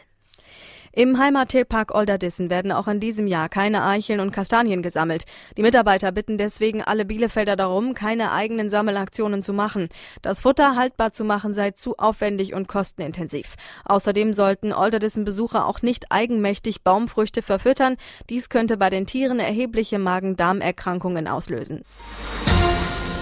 Im 0.94 1.18
Heimattierpark 1.18 1.96
Olderdissen 1.96 2.50
werden 2.50 2.74
auch 2.74 2.90
in 2.90 3.00
diesem 3.00 3.26
Jahr 3.26 3.48
keine 3.48 3.86
Eicheln 3.86 4.20
und 4.20 4.32
Kastanien 4.32 4.82
gesammelt. 4.82 5.24
Die 5.56 5.62
Mitarbeiter 5.62 6.12
bitten 6.12 6.38
deswegen 6.38 6.82
alle 6.82 7.06
Bielefelder 7.06 7.56
darum, 7.56 7.94
keine 7.94 8.34
eigenen 8.34 8.70
Sammelaktionen 8.70 9.42
zu 9.42 9.54
machen. 9.54 9.88
Das 10.22 10.42
Futter 10.42 10.76
haltbar 10.76 11.14
zu 11.14 11.24
machen 11.24 11.54
sei 11.54 11.72
zu 11.72 11.98
aufwendig 11.98 12.54
und 12.54 12.68
kostenintensiv. 12.68 13.56
Außerdem 13.86 14.34
sollten 14.34 14.74
Olderdissen-Besucher 14.74 15.66
auch 15.66 15.82
nicht 15.82 16.12
eigenmächtig 16.12 16.84
Baumfrüchte 16.84 17.42
verfüttern. 17.42 17.96
Dies 18.30 18.50
könnte 18.50 18.76
bei 18.76 18.90
den 18.90 19.06
Tieren 19.06 19.40
erhebliche 19.40 19.98
Magen-Darm-Erkrankungen 19.98 21.30
auslösen. 21.30 21.86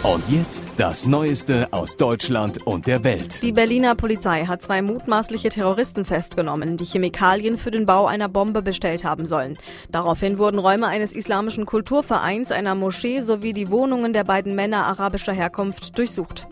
Und 0.01 0.29
jetzt 0.29 0.63
das 0.77 1.07
Neueste 1.07 1.67
aus 1.71 1.97
Deutschland 1.97 2.65
und 2.65 2.87
der 2.87 3.03
Welt. 3.03 3.41
Die 3.41 3.51
Berliner 3.51 3.95
Polizei 3.95 4.45
hat 4.45 4.61
zwei 4.61 4.81
mutmaßliche 4.81 5.49
Terroristen 5.49 6.05
festgenommen, 6.05 6.77
die 6.77 6.85
Chemikalien 6.85 7.57
für 7.57 7.69
den 7.69 7.85
Bau 7.85 8.05
einer 8.05 8.29
Bombe 8.29 8.61
bestellt 8.61 9.03
haben 9.03 9.25
sollen. 9.25 9.57
Daraufhin 9.91 10.37
wurden 10.37 10.57
Räume 10.57 10.87
eines 10.87 11.11
islamischen 11.11 11.65
Kulturvereins, 11.65 12.53
einer 12.53 12.75
Moschee 12.75 13.19
sowie 13.19 13.51
die 13.51 13.69
Wohnungen 13.69 14.13
der 14.13 14.23
beiden 14.23 14.55
Männer 14.55 14.85
arabischer 14.85 15.33
Herkunft 15.33 15.97
durchsucht. 15.97 16.47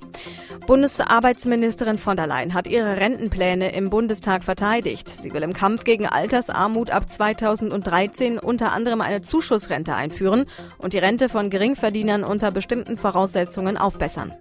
Bundesarbeitsministerin 0.67 1.97
von 1.97 2.17
der 2.17 2.27
Leyen 2.27 2.53
hat 2.53 2.67
ihre 2.67 2.97
Rentenpläne 2.97 3.73
im 3.73 3.89
Bundestag 3.89 4.43
verteidigt. 4.43 5.07
Sie 5.07 5.33
will 5.33 5.43
im 5.43 5.53
Kampf 5.53 5.83
gegen 5.83 6.05
Altersarmut 6.05 6.89
ab 6.89 7.09
2013 7.09 8.39
unter 8.39 8.73
anderem 8.73 9.01
eine 9.01 9.21
Zuschussrente 9.21 9.95
einführen 9.95 10.45
und 10.77 10.93
die 10.93 10.97
Rente 10.97 11.29
von 11.29 11.49
Geringverdienern 11.49 12.23
unter 12.23 12.51
bestimmten 12.51 12.97
Voraussetzungen 12.97 13.77
aufbessern. 13.77 14.33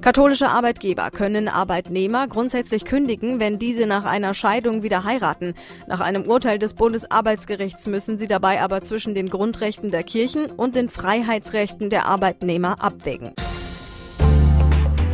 Katholische 0.00 0.48
Arbeitgeber 0.48 1.10
können 1.10 1.48
Arbeitnehmer 1.48 2.26
grundsätzlich 2.26 2.84
kündigen, 2.84 3.38
wenn 3.38 3.58
diese 3.58 3.86
nach 3.86 4.04
einer 4.04 4.34
Scheidung 4.34 4.82
wieder 4.82 5.04
heiraten. 5.04 5.54
Nach 5.86 6.00
einem 6.00 6.26
Urteil 6.26 6.58
des 6.58 6.74
Bundesarbeitsgerichts 6.74 7.86
müssen 7.86 8.18
sie 8.18 8.26
dabei 8.26 8.62
aber 8.62 8.80
zwischen 8.82 9.14
den 9.14 9.28
Grundrechten 9.28 9.90
der 9.90 10.02
Kirchen 10.02 10.50
und 10.50 10.74
den 10.74 10.88
Freiheitsrechten 10.88 11.90
der 11.90 12.06
Arbeitnehmer 12.06 12.82
abwägen. 12.82 13.34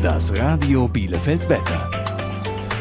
Das 0.07 0.33
Radio 0.39 0.87
Bielefeld 0.87 1.49
Wetter. 1.49 1.91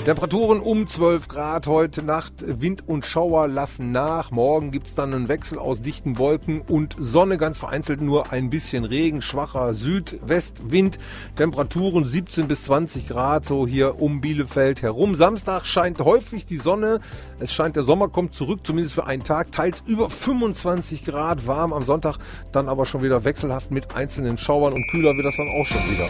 Temperaturen 0.05 0.59
um 0.59 0.85
12 0.85 1.27
Grad 1.27 1.65
heute 1.65 2.03
Nacht. 2.03 2.33
Wind 2.45 2.87
und 2.87 3.03
Schauer 3.03 3.47
lassen 3.47 3.91
nach. 3.91 4.29
Morgen 4.29 4.69
gibt's 4.69 4.93
dann 4.93 5.11
einen 5.11 5.27
Wechsel 5.27 5.57
aus 5.57 5.81
dichten 5.81 6.19
Wolken 6.19 6.61
und 6.61 6.95
Sonne. 6.99 7.39
Ganz 7.39 7.57
vereinzelt 7.57 8.01
nur 8.01 8.31
ein 8.31 8.51
bisschen 8.51 8.85
Regen. 8.85 9.23
Schwacher 9.23 9.73
Südwestwind. 9.73 10.99
Temperaturen 11.35 12.05
17 12.05 12.47
bis 12.47 12.65
20 12.65 13.07
Grad 13.07 13.43
so 13.43 13.65
hier 13.65 13.99
um 13.99 14.21
Bielefeld 14.21 14.83
herum. 14.83 15.15
Samstag 15.15 15.65
scheint 15.65 15.99
häufig 16.01 16.45
die 16.45 16.57
Sonne. 16.57 16.99
Es 17.39 17.51
scheint 17.51 17.75
der 17.75 17.81
Sommer 17.81 18.07
kommt 18.07 18.35
zurück, 18.35 18.59
zumindest 18.61 18.93
für 18.93 19.07
einen 19.07 19.23
Tag. 19.23 19.51
Teils 19.51 19.81
über 19.87 20.11
25 20.11 21.03
Grad 21.03 21.47
warm. 21.47 21.73
Am 21.73 21.81
Sonntag 21.85 22.19
dann 22.51 22.69
aber 22.69 22.85
schon 22.85 23.01
wieder 23.01 23.23
wechselhaft 23.23 23.71
mit 23.71 23.95
einzelnen 23.95 24.37
Schauern 24.37 24.73
und 24.73 24.87
kühler 24.91 25.15
wird 25.15 25.25
das 25.25 25.37
dann 25.37 25.49
auch 25.49 25.65
schon 25.65 25.81
wieder. 25.89 26.07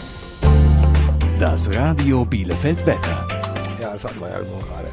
Das 1.40 1.70
Radio 1.76 2.24
Bielefeld 2.24 2.86
Wetter. 2.86 3.28
Ja, 3.82 3.92
das 3.92 4.06
hatten 4.06 4.22
wir 4.22 4.30
ja 4.30 4.38
immer 4.38 4.62
gerade. 4.64 4.88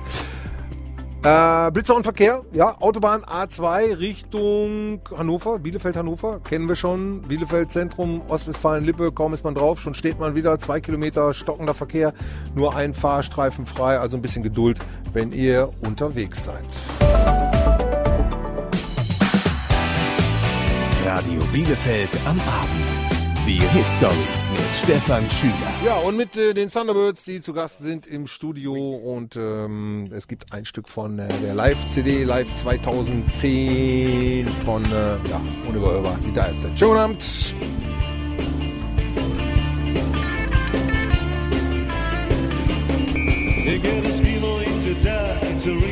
Äh, 1.24 1.70
Blitzer 1.70 1.94
und 1.94 2.02
Verkehr, 2.02 2.42
ja, 2.52 2.76
Autobahn 2.80 3.22
A2 3.22 3.96
Richtung 3.96 5.00
Hannover, 5.16 5.60
Bielefeld-Hannover, 5.60 6.40
kennen 6.40 6.68
wir 6.68 6.74
schon. 6.74 7.22
Bielefeld 7.22 7.70
Zentrum, 7.70 8.22
Ostwestfalen-Lippe, 8.26 9.12
kaum 9.12 9.32
ist 9.34 9.44
man 9.44 9.54
drauf, 9.54 9.80
schon 9.80 9.94
steht 9.94 10.18
man 10.18 10.34
wieder, 10.34 10.58
zwei 10.58 10.80
Kilometer 10.80 11.32
stockender 11.32 11.74
Verkehr, 11.74 12.12
nur 12.56 12.74
ein 12.74 12.92
Fahrstreifen 12.92 13.64
frei, 13.64 14.00
also 14.00 14.16
ein 14.16 14.22
bisschen 14.22 14.42
Geduld, 14.42 14.80
wenn 15.12 15.30
ihr 15.30 15.70
unterwegs 15.80 16.42
seid. 16.42 16.66
Radio 21.04 21.44
Bielefeld 21.52 22.18
am 22.26 22.40
Abend. 22.40 23.11
Die 23.44 23.60
Hitstory 23.60 24.14
mit 24.52 24.72
Stefan 24.72 25.28
Schüler. 25.28 25.54
Ja, 25.84 25.98
und 25.98 26.16
mit 26.16 26.36
äh, 26.36 26.54
den 26.54 26.68
Thunderbirds, 26.68 27.24
die 27.24 27.40
zu 27.40 27.52
Gast 27.52 27.80
sind 27.80 28.06
im 28.06 28.28
Studio. 28.28 28.72
Und 28.74 29.34
ähm, 29.34 30.04
es 30.12 30.28
gibt 30.28 30.52
ein 30.52 30.64
Stück 30.64 30.88
von 30.88 31.18
äh, 31.18 31.26
der 31.42 31.52
Live-CD, 31.54 32.22
Live 32.22 32.54
2010 32.54 34.46
von, 34.64 34.84
äh, 34.84 35.16
ja, 35.28 35.40
unüberhörbar, 35.68 36.20
die 36.24 36.32
da 36.32 36.44
ist. 36.46 36.66
Schönen 36.78 36.96
Abend. 36.96 37.54
You 43.64 43.78
get 43.80 44.04
into 44.04 44.22
it's 45.62 45.91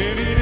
Any 0.00 0.39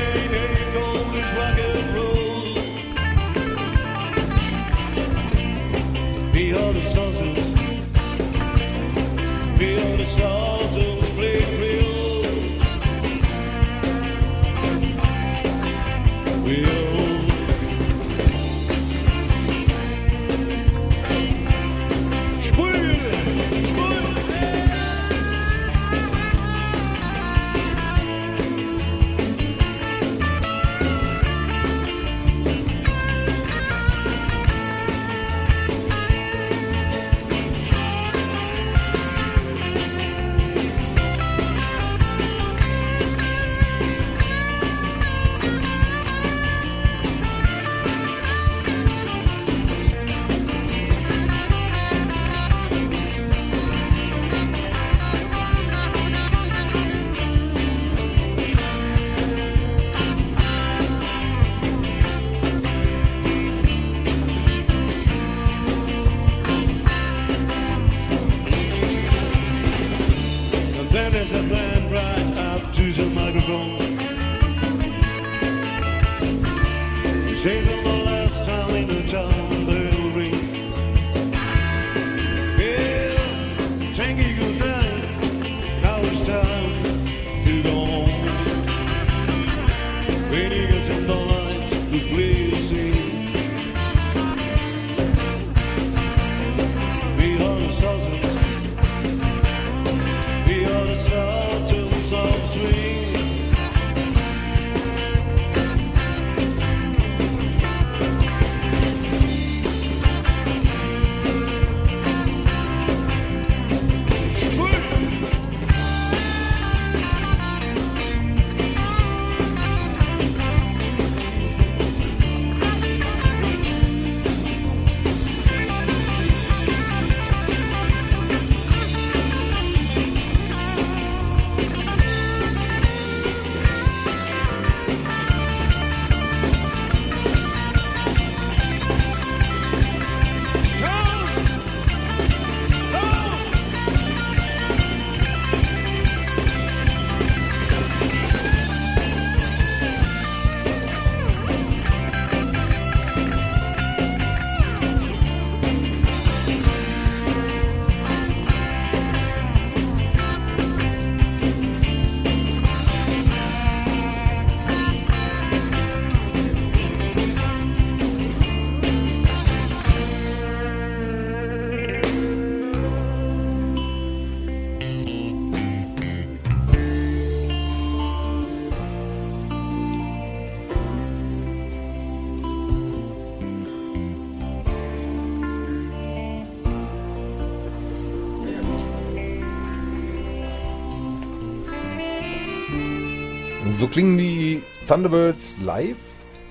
So 193.72 193.86
klingen 193.86 194.16
die 194.16 194.62
Thunderbirds 194.86 195.58
live 195.58 195.96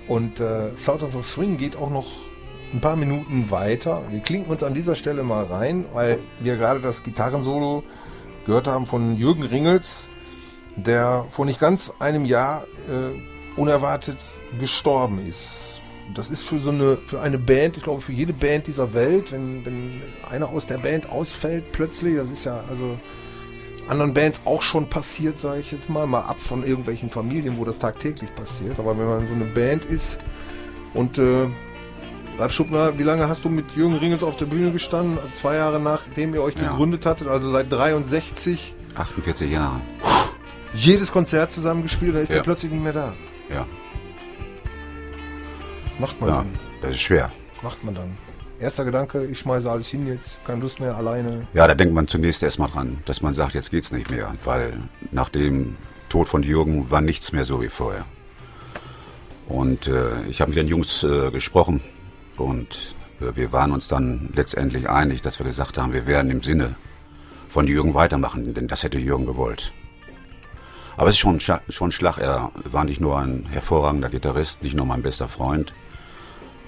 und 0.07 0.39
äh, 0.39 0.76
Sultans 0.76 1.15
of 1.15 1.26
Swing 1.26 1.57
geht 1.57 1.76
auch 1.76 1.89
noch 1.89 2.07
ein 2.72 2.80
paar 2.80 2.95
Minuten 2.95 3.49
weiter. 3.49 4.03
Wir 4.09 4.20
klinken 4.20 4.51
uns 4.51 4.61
an 4.61 4.74
dieser 4.74 4.93
Stelle 4.93 5.24
mal 5.24 5.45
rein, 5.45 5.86
weil 5.93 6.20
wir 6.39 6.57
gerade 6.57 6.80
das 6.80 7.03
Gitarrensolo 7.03 7.84
gehört 8.45 8.68
haben 8.68 8.86
von 8.86 9.18
Jürgen 9.18 9.43
Ringels, 9.43 10.07
der 10.76 11.26
vor 11.32 11.45
nicht 11.45 11.59
ganz 11.59 11.91
einem 11.99 12.24
Jahr 12.24 12.65
äh, 12.88 13.59
unerwartet 13.59 14.18
gestorben 14.59 15.20
ist. 15.26 15.82
Das 16.13 16.30
ist 16.30 16.43
für 16.43 16.59
so 16.59 16.70
eine, 16.70 16.97
für 16.97 17.20
eine 17.20 17.39
Band, 17.39 17.78
ich 17.78 17.84
glaube 17.84 18.01
für 18.01 18.13
jede 18.13 18.34
Band 18.34 18.68
dieser 18.68 18.93
Welt, 18.93 19.32
wenn, 19.32 19.65
wenn 19.65 20.01
einer 20.30 20.49
aus 20.49 20.68
der 20.68 20.78
Band 20.78 21.09
ausfällt 21.09 21.72
plötzlich, 21.72 22.15
das 22.18 22.30
ist 22.30 22.45
ja 22.45 22.63
also 22.70 22.97
anderen 23.89 24.13
Bands 24.13 24.41
auch 24.45 24.61
schon 24.61 24.89
passiert, 24.89 25.39
sage 25.39 25.59
ich 25.61 25.71
jetzt 25.71 25.89
mal, 25.89 26.07
mal 26.07 26.21
ab 26.21 26.39
von 26.39 26.65
irgendwelchen 26.65 27.09
Familien, 27.09 27.57
wo 27.57 27.65
das 27.65 27.79
tagtäglich 27.79 28.33
passiert. 28.35 28.79
Aber 28.79 28.97
wenn 28.97 29.05
man 29.07 29.27
so 29.27 29.33
eine 29.33 29.45
Band 29.45 29.85
ist 29.85 30.19
und 30.93 31.17
äh, 31.17 31.47
Ralf 32.38 32.51
Schuppner, 32.51 32.97
wie 32.99 33.03
lange 33.03 33.27
hast 33.27 33.43
du 33.45 33.49
mit 33.49 33.71
Jürgen 33.75 33.95
Ringels 33.95 34.23
auf 34.23 34.35
der 34.35 34.45
Bühne 34.45 34.71
gestanden? 34.71 35.17
Zwei 35.33 35.55
Jahre 35.55 35.79
nachdem 35.79 36.33
ihr 36.33 36.41
euch 36.43 36.55
Ja. 36.55 36.69
gegründet 36.71 37.05
hattet, 37.05 37.27
also 37.27 37.49
seit 37.51 37.71
63. 37.71 38.75
48 38.95 39.51
Jahre. 39.51 39.81
Jedes 40.73 41.11
Konzert 41.11 41.51
zusammen 41.51 41.83
gespielt, 41.83 42.13
dann 42.15 42.21
ist 42.21 42.29
Ja. 42.29 42.38
er 42.38 42.43
plötzlich 42.43 42.71
nicht 42.71 42.83
mehr 42.83 42.93
da. 42.93 43.13
Ja. 43.49 43.65
Was 45.89 45.99
macht 45.99 46.19
man 46.21 46.29
Ja, 46.29 46.35
dann? 46.38 46.59
das 46.81 46.91
ist 46.91 47.01
schwer. 47.01 47.31
Was 47.55 47.63
macht 47.63 47.83
man 47.83 47.95
dann? 47.95 48.17
Erster 48.59 48.85
Gedanke, 48.85 49.23
ich 49.25 49.39
schmeiße 49.39 49.69
alles 49.69 49.87
hin 49.87 50.07
jetzt, 50.07 50.43
keine 50.43 50.61
Lust 50.61 50.79
mehr, 50.79 50.95
alleine. 50.95 51.45
Ja, 51.53 51.67
da 51.67 51.75
denkt 51.75 51.93
man 51.93 52.07
zunächst 52.07 52.41
erstmal 52.41 52.69
dran, 52.69 52.97
dass 53.05 53.21
man 53.21 53.33
sagt, 53.33 53.53
jetzt 53.53 53.69
geht's 53.69 53.91
nicht 53.91 54.09
mehr, 54.09 54.33
weil 54.43 54.81
nach 55.11 55.29
dem 55.29 55.77
Tod 56.09 56.27
von 56.27 56.41
Jürgen 56.41 56.89
war 56.89 57.01
nichts 57.01 57.31
mehr 57.31 57.45
so 57.45 57.61
wie 57.61 57.69
vorher. 57.69 58.05
Und 59.47 59.87
äh, 59.87 60.23
ich 60.23 60.41
habe 60.41 60.49
mit 60.49 60.57
den 60.57 60.67
Jungs 60.67 61.03
äh, 61.03 61.29
gesprochen 61.29 61.81
und 62.35 62.95
äh, 63.21 63.35
wir 63.35 63.51
waren 63.51 63.71
uns 63.71 63.87
dann 63.87 64.29
letztendlich 64.33 64.89
einig, 64.89 65.21
dass 65.21 65.37
wir 65.37 65.45
gesagt 65.45 65.77
haben, 65.77 65.93
wir 65.93 66.07
werden 66.07 66.31
im 66.31 66.41
Sinne 66.41 66.75
von 67.49 67.67
Jürgen 67.67 67.93
weitermachen, 67.93 68.55
denn 68.55 68.67
das 68.67 68.81
hätte 68.81 68.97
Jürgen 68.97 69.27
gewollt. 69.27 69.71
Aber 70.97 71.09
es 71.09 71.15
ist 71.15 71.19
schon, 71.19 71.39
schon 71.39 71.91
Schlag. 71.91 72.17
Er 72.17 72.51
war 72.65 72.85
nicht 72.85 72.99
nur 72.99 73.19
ein 73.19 73.45
hervorragender 73.51 74.09
Gitarrist, 74.09 74.63
nicht 74.63 74.75
nur 74.75 74.87
mein 74.87 75.03
bester 75.03 75.27
Freund, 75.27 75.71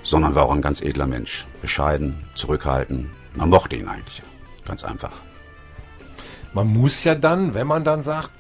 sondern 0.03 0.35
war 0.35 0.45
auch 0.45 0.53
ein 0.53 0.61
ganz 0.61 0.81
edler 0.81 1.07
Mensch. 1.07 1.47
Bescheiden, 1.61 2.25
zurückhaltend. 2.35 3.09
Man 3.35 3.49
mochte 3.49 3.75
ihn 3.75 3.87
eigentlich. 3.87 4.21
Ganz 4.65 4.83
einfach. 4.83 5.13
Man 6.53 6.67
muss 6.67 7.03
ja 7.03 7.15
dann, 7.15 7.53
wenn 7.53 7.67
man 7.67 7.83
dann 7.83 8.01
sagt, 8.01 8.31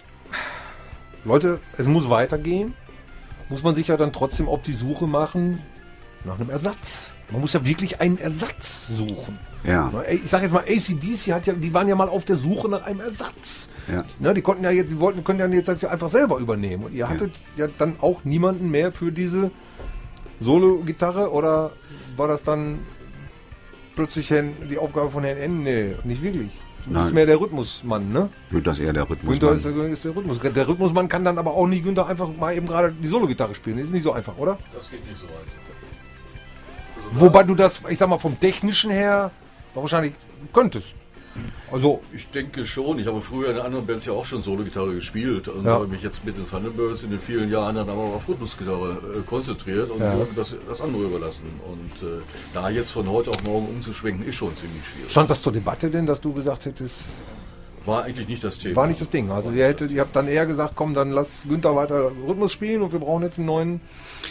Leute, 1.25 1.59
es 1.77 1.87
muss 1.87 2.09
weitergehen, 2.09 2.73
muss 3.49 3.63
man 3.63 3.75
sich 3.75 3.87
ja 3.87 3.97
dann 3.97 4.13
trotzdem 4.13 4.47
auf 4.47 4.61
die 4.61 4.73
Suche 4.73 5.07
machen 5.07 5.59
nach 6.23 6.39
einem 6.39 6.49
Ersatz. 6.49 7.11
Man 7.31 7.41
muss 7.41 7.53
ja 7.53 7.65
wirklich 7.65 8.01
einen 8.01 8.17
Ersatz 8.17 8.87
suchen. 8.87 9.37
Ja. 9.63 9.91
Ich 10.09 10.29
sag 10.29 10.41
jetzt 10.41 10.51
mal, 10.51 10.63
ACDC 10.63 11.33
hat 11.33 11.47
ja, 11.47 11.53
die 11.53 11.73
waren 11.73 11.87
ja 11.87 11.95
mal 11.95 12.09
auf 12.09 12.25
der 12.25 12.35
Suche 12.35 12.69
nach 12.69 12.83
einem 12.83 13.01
Ersatz. 13.01 13.69
Ja. 13.91 14.03
Ne, 14.19 14.33
die 14.33 14.41
konnten 14.41 14.63
ja 14.63 14.71
jetzt, 14.71 14.89
die 14.89 14.99
wollten, 14.99 15.23
können 15.23 15.39
ja 15.39 15.47
jetzt 15.47 15.81
ja 15.81 15.89
einfach 15.89 16.09
selber 16.09 16.37
übernehmen. 16.37 16.85
Und 16.85 16.93
ihr 16.93 17.09
hattet 17.09 17.41
ja. 17.55 17.67
dann 17.77 17.95
auch 18.01 18.23
niemanden 18.23 18.69
mehr 18.69 18.91
für 18.91 19.11
diese 19.11 19.51
Solo-Gitarre 20.39 21.31
oder 21.31 21.71
war 22.15 22.27
das 22.27 22.43
dann 22.43 22.79
plötzlich 23.95 24.33
die 24.69 24.77
Aufgabe 24.77 25.09
von 25.09 25.23
Herrn 25.23 25.37
N? 25.37 25.63
Nee, 25.63 25.95
nicht 26.03 26.21
wirklich. 26.21 26.51
Du 26.85 26.91
bist 26.91 27.05
Nein. 27.05 27.13
mehr 27.13 27.25
der 27.25 27.39
Rhythmusmann, 27.39 28.09
ne? 28.11 28.29
Günther 28.49 28.71
ist 28.71 28.79
eher 28.79 28.93
der 28.93 29.09
Rhythmus. 29.09 29.31
Günther 29.33 29.51
ist 29.53 29.65
der, 29.65 29.75
ist 29.87 30.05
der 30.05 30.15
Rhythmus. 30.15 30.39
Der 30.39 30.67
Rhythmusmann 30.67 31.09
kann 31.09 31.25
dann 31.25 31.37
aber 31.37 31.51
auch 31.51 31.67
nicht 31.67 31.83
Günther 31.83 32.07
einfach 32.07 32.29
mal 32.35 32.55
eben 32.55 32.67
gerade 32.67 32.93
die 32.93 33.07
Solo-Gitarre 33.07 33.53
spielen. 33.53 33.77
Das 33.77 33.87
ist 33.87 33.93
nicht 33.93 34.03
so 34.03 34.13
einfach, 34.13 34.37
oder? 34.37 34.57
Das 34.73 34.89
geht 34.89 35.05
nicht 35.05 35.17
so 35.19 35.25
weit. 35.25 35.45
Wobei 37.11 37.43
du 37.43 37.55
das, 37.55 37.81
ich 37.89 37.97
sag 37.97 38.09
mal, 38.09 38.17
vom 38.17 38.39
Technischen 38.39 38.91
her 38.91 39.31
wahrscheinlich 39.73 40.13
könntest. 40.53 40.93
Also, 41.71 42.01
Ich 42.13 42.29
denke 42.31 42.65
schon. 42.65 42.99
Ich 42.99 43.07
habe 43.07 43.21
früher 43.21 43.51
in 43.51 43.57
anderen 43.59 43.85
Bands 43.85 44.05
ja 44.05 44.13
auch 44.13 44.25
schon 44.25 44.41
Solo-Gitarre 44.41 44.93
gespielt 44.95 45.47
und 45.47 45.63
Ja. 45.65 45.71
habe 45.73 45.87
mich 45.87 46.01
jetzt 46.01 46.25
mit 46.25 46.35
den 46.37 46.47
Thunderbirds 46.47 47.03
in 47.03 47.11
den 47.11 47.19
vielen 47.19 47.49
Jahren 47.51 47.75
dann 47.75 47.87
aber 47.89 47.99
auf 48.01 48.27
Rhythmusgitarre 48.27 48.91
äh, 49.19 49.21
konzentriert 49.27 49.89
und 49.91 49.99
Ja. 50.01 50.15
das, 50.35 50.55
das 50.67 50.81
andere 50.81 51.03
überlassen. 51.03 51.43
Und 51.67 52.07
äh, 52.07 52.21
da 52.53 52.69
jetzt 52.69 52.91
von 52.91 53.07
heute 53.09 53.29
auf 53.31 53.43
morgen 53.43 53.67
umzuschwenken, 53.67 54.25
ist 54.25 54.35
schon 54.35 54.55
ziemlich 54.57 54.83
schwierig. 54.85 55.11
stand 55.11 55.29
das 55.29 55.41
zur 55.41 55.53
Debatte 55.53 55.89
denn, 55.89 56.05
dass 56.05 56.19
du 56.19 56.33
gesagt 56.33 56.65
hättest, 56.65 56.95
War 57.85 58.03
eigentlich 58.03 58.27
nicht 58.27 58.43
das 58.43 58.59
Thema. 58.59 58.75
war 58.75 58.87
nicht 58.87 58.99
das 58.99 59.09
Ding. 59.09 59.31
Also 59.31 59.51
ihr 59.51 59.65
hättet, 59.65 59.91
ihr 59.91 60.01
habt 60.01 60.15
dann 60.15 60.27
eher 60.27 60.45
gesagt, 60.45 60.73
komm, 60.75 60.93
dann 60.93 61.11
lass 61.11 61.43
Günther 61.47 61.75
weiter 61.75 62.11
Rhythmus 62.27 62.51
spielen 62.51 62.81
und 62.81 62.91
wir 62.91 62.99
brauchen 62.99 63.23
jetzt 63.23 63.37
einen 63.37 63.47
neuen 63.47 63.81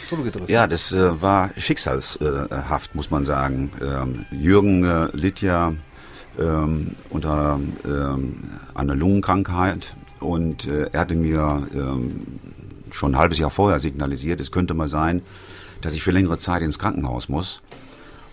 Solo-Gitarristen. 0.09 0.53
Ja, 0.53 0.67
das 0.67 0.91
äh, 0.91 1.21
war 1.21 1.49
schicksalshaft, 1.57 2.93
muss 2.95 3.09
man 3.11 3.25
sagen. 3.25 3.71
Ähm, 3.81 4.25
Jürgen 4.31 4.83
äh, 4.83 5.07
litt 5.13 5.41
ja 5.41 5.73
ähm, 6.39 6.95
unter 7.09 7.59
ähm, 7.85 8.59
einer 8.73 8.95
Lungenkrankheit 8.95 9.95
und 10.19 10.67
äh, 10.67 10.89
er 10.91 11.01
hatte 11.01 11.15
mir 11.15 11.67
ähm, 11.73 12.39
schon 12.91 13.13
ein 13.13 13.17
halbes 13.19 13.37
Jahr 13.37 13.51
vorher 13.51 13.79
signalisiert, 13.79 14.41
es 14.41 14.51
könnte 14.51 14.73
mal 14.73 14.87
sein, 14.87 15.21
dass 15.81 15.93
ich 15.93 16.03
für 16.03 16.11
längere 16.11 16.37
Zeit 16.37 16.61
ins 16.61 16.79
Krankenhaus 16.79 17.29
muss. 17.29 17.61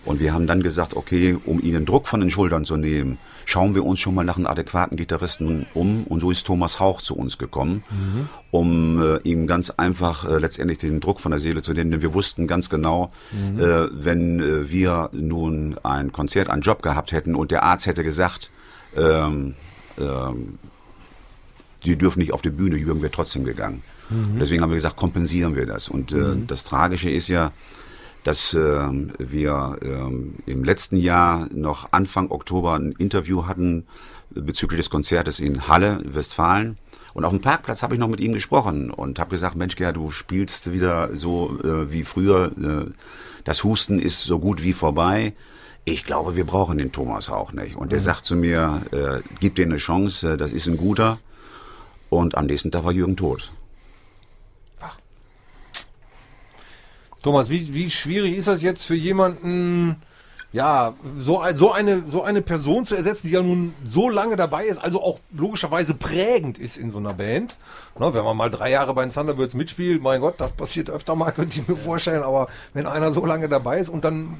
Und 0.07 0.19
wir 0.21 0.33
haben 0.33 0.47
dann 0.47 0.63
gesagt, 0.63 0.95
okay, 0.95 1.37
um 1.45 1.61
ihnen 1.61 1.85
Druck 1.85 2.07
von 2.07 2.21
den 2.21 2.29
Schultern 2.29 2.63
zu 2.65 2.77
nehmen, 2.77 3.17
schauen 3.45 3.75
wir 3.75 3.85
uns 3.85 3.99
schon 3.99 4.15
mal 4.15 4.23
nach 4.23 4.37
einem 4.37 4.47
adäquaten 4.47 4.95
Gitarristen 4.97 5.65
um. 5.73 6.05
Und 6.05 6.21
so 6.21 6.31
ist 6.31 6.47
Thomas 6.47 6.79
Hauch 6.79 7.01
zu 7.01 7.15
uns 7.17 7.37
gekommen, 7.37 7.83
Mhm. 7.91 8.29
um 8.51 9.01
äh, 9.01 9.17
ihm 9.23 9.47
ganz 9.47 9.69
einfach 9.71 10.23
äh, 10.23 10.37
letztendlich 10.39 10.77
den 10.79 11.01
Druck 11.01 11.19
von 11.19 11.31
der 11.31 11.39
Seele 11.41 11.61
zu 11.61 11.73
nehmen. 11.73 11.91
Denn 11.91 12.01
wir 12.01 12.13
wussten 12.13 12.47
ganz 12.47 12.69
genau, 12.69 13.11
Mhm. 13.31 13.59
äh, 13.59 13.87
wenn 14.05 14.39
äh, 14.39 14.71
wir 14.71 15.09
nun 15.11 15.77
ein 15.83 16.11
Konzert, 16.13 16.49
einen 16.49 16.61
Job 16.61 16.81
gehabt 16.81 17.11
hätten 17.11 17.35
und 17.35 17.51
der 17.51 17.63
Arzt 17.63 17.85
hätte 17.85 18.03
gesagt, 18.03 18.49
ähm, 18.95 19.55
ähm, 19.99 20.57
die 21.85 21.97
dürfen 21.97 22.19
nicht 22.19 22.33
auf 22.33 22.41
die 22.41 22.49
Bühne, 22.49 22.77
Jürgen 22.77 23.01
wäre 23.01 23.11
trotzdem 23.11 23.43
gegangen. 23.43 23.83
Mhm. 24.09 24.39
Deswegen 24.39 24.61
haben 24.61 24.69
wir 24.69 24.75
gesagt, 24.75 24.95
kompensieren 24.95 25.55
wir 25.55 25.65
das. 25.65 25.89
Und 25.89 26.11
äh, 26.11 26.15
Mhm. 26.15 26.47
das 26.47 26.63
Tragische 26.63 27.09
ist 27.09 27.27
ja, 27.27 27.51
dass 28.27 28.53
ähm, 28.53 29.13
wir 29.19 29.77
ähm, 29.81 30.35
im 30.45 30.65
letzten 30.65 30.97
Jahr 30.97 31.47
noch 31.53 31.93
Anfang 31.93 32.29
Oktober 32.29 32.73
ein 32.73 32.91
Interview 32.91 33.45
hatten 33.45 33.85
bezüglich 34.31 34.79
des 34.81 34.89
Konzertes 34.89 35.39
in 35.39 35.69
Halle, 35.69 36.01
Westfalen. 36.03 36.77
Und 37.13 37.23
auf 37.23 37.31
dem 37.31 37.39
Parkplatz 37.39 37.83
habe 37.83 37.93
ich 37.93 38.01
noch 38.01 38.09
mit 38.09 38.19
ihm 38.19 38.33
gesprochen 38.33 38.91
und 38.91 39.17
habe 39.17 39.29
gesagt, 39.29 39.55
Mensch, 39.55 39.77
Gerd, 39.77 39.95
du 39.95 40.11
spielst 40.11 40.73
wieder 40.73 41.15
so 41.15 41.57
äh, 41.63 41.89
wie 41.89 42.03
früher. 42.03 42.51
Äh, 42.61 42.91
das 43.45 43.63
Husten 43.63 43.97
ist 43.97 44.25
so 44.25 44.39
gut 44.39 44.61
wie 44.61 44.73
vorbei. 44.73 45.31
Ich 45.85 46.03
glaube, 46.03 46.35
wir 46.35 46.45
brauchen 46.45 46.79
den 46.79 46.91
Thomas 46.91 47.29
auch 47.29 47.53
nicht. 47.53 47.77
Und 47.77 47.93
er 47.93 47.99
Mhm. 47.99 48.03
sagt 48.03 48.25
zu 48.25 48.35
mir, 48.35 48.81
äh, 48.91 49.21
gib 49.39 49.55
dir 49.55 49.65
eine 49.65 49.77
Chance, 49.77 50.33
äh, 50.33 50.37
das 50.37 50.51
ist 50.51 50.67
ein 50.67 50.75
guter. 50.75 51.19
Und 52.09 52.35
am 52.35 52.47
nächsten 52.47 52.71
Tag 52.71 52.83
war 52.83 52.91
Jürgen 52.91 53.15
tot. 53.15 53.53
Thomas, 57.23 57.49
wie, 57.49 57.73
wie 57.73 57.89
schwierig 57.89 58.37
ist 58.37 58.47
das 58.47 58.61
jetzt 58.61 58.85
für 58.85 58.95
jemanden, 58.95 59.97
ja, 60.53 60.93
so, 61.19 61.43
so, 61.53 61.71
eine, 61.71 62.03
so 62.07 62.23
eine 62.23 62.41
Person 62.41 62.85
zu 62.85 62.95
ersetzen, 62.95 63.27
die 63.27 63.33
ja 63.33 63.43
nun 63.43 63.73
so 63.85 64.09
lange 64.09 64.37
dabei 64.37 64.65
ist, 64.65 64.77
also 64.77 65.03
auch 65.03 65.19
logischerweise 65.31 65.93
prägend 65.93 66.57
ist 66.57 66.77
in 66.77 66.89
so 66.89 66.99
einer 66.99 67.13
Band. 67.13 67.57
Na, 67.99 68.13
wenn 68.13 68.23
man 68.23 68.37
mal 68.37 68.49
drei 68.49 68.71
Jahre 68.71 68.93
bei 68.93 69.03
den 69.03 69.11
Thunderbirds 69.11 69.55
mitspielt, 69.55 70.01
mein 70.01 70.21
Gott, 70.21 70.35
das 70.37 70.53
passiert 70.53 70.89
öfter 70.89 71.15
mal, 71.15 71.31
könnte 71.35 71.59
ich 71.59 71.67
mir 71.67 71.75
vorstellen, 71.75 72.23
aber 72.23 72.47
wenn 72.73 72.87
einer 72.87 73.11
so 73.11 73.25
lange 73.25 73.49
dabei 73.49 73.79
ist 73.79 73.89
und 73.89 74.05
dann, 74.05 74.37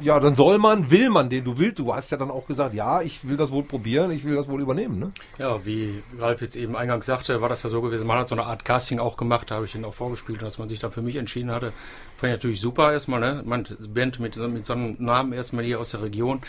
ja, 0.00 0.18
dann 0.18 0.34
soll 0.34 0.58
man, 0.58 0.90
will 0.90 1.10
man 1.10 1.28
den, 1.28 1.44
du 1.44 1.58
willst, 1.58 1.78
du 1.78 1.94
hast 1.94 2.10
ja 2.10 2.16
dann 2.16 2.30
auch 2.30 2.46
gesagt, 2.46 2.74
ja, 2.74 3.02
ich 3.02 3.28
will 3.28 3.36
das 3.36 3.52
wohl 3.52 3.62
probieren, 3.62 4.10
ich 4.12 4.24
will 4.24 4.36
das 4.36 4.48
wohl 4.48 4.62
übernehmen, 4.62 4.98
ne? 4.98 5.12
Ja, 5.38 5.64
wie 5.66 6.02
Ralf 6.18 6.40
jetzt 6.40 6.56
eben 6.56 6.74
eingangs 6.74 7.04
sagte, 7.04 7.42
war 7.42 7.48
das 7.50 7.62
ja 7.62 7.68
so 7.68 7.82
gewesen. 7.82 8.06
Man 8.06 8.18
hat 8.18 8.28
so 8.28 8.34
eine 8.34 8.44
Art 8.44 8.64
Casting 8.64 8.98
auch 8.98 9.18
gemacht, 9.18 9.50
da 9.50 9.56
habe 9.56 9.66
ich 9.66 9.72
den 9.72 9.84
auch 9.84 9.94
vorgespielt, 9.94 10.40
dass 10.40 10.58
man 10.58 10.68
sich 10.68 10.78
da 10.78 10.88
für 10.88 11.02
mich 11.02 11.16
entschieden 11.16 11.50
hatte. 11.50 11.72
Fand 12.20 12.32
ich 12.32 12.36
natürlich 12.38 12.60
super 12.60 12.92
erstmal, 12.92 13.20
ne? 13.20 13.42
Man, 13.46 13.66
Band 13.88 14.20
mit, 14.20 14.34
so- 14.34 14.46
mit 14.46 14.66
so 14.66 14.74
einem 14.74 14.96
Namen 14.98 15.32
erstmal 15.32 15.64
hier 15.64 15.80
aus 15.80 15.92
der 15.92 16.02
Region. 16.02 16.42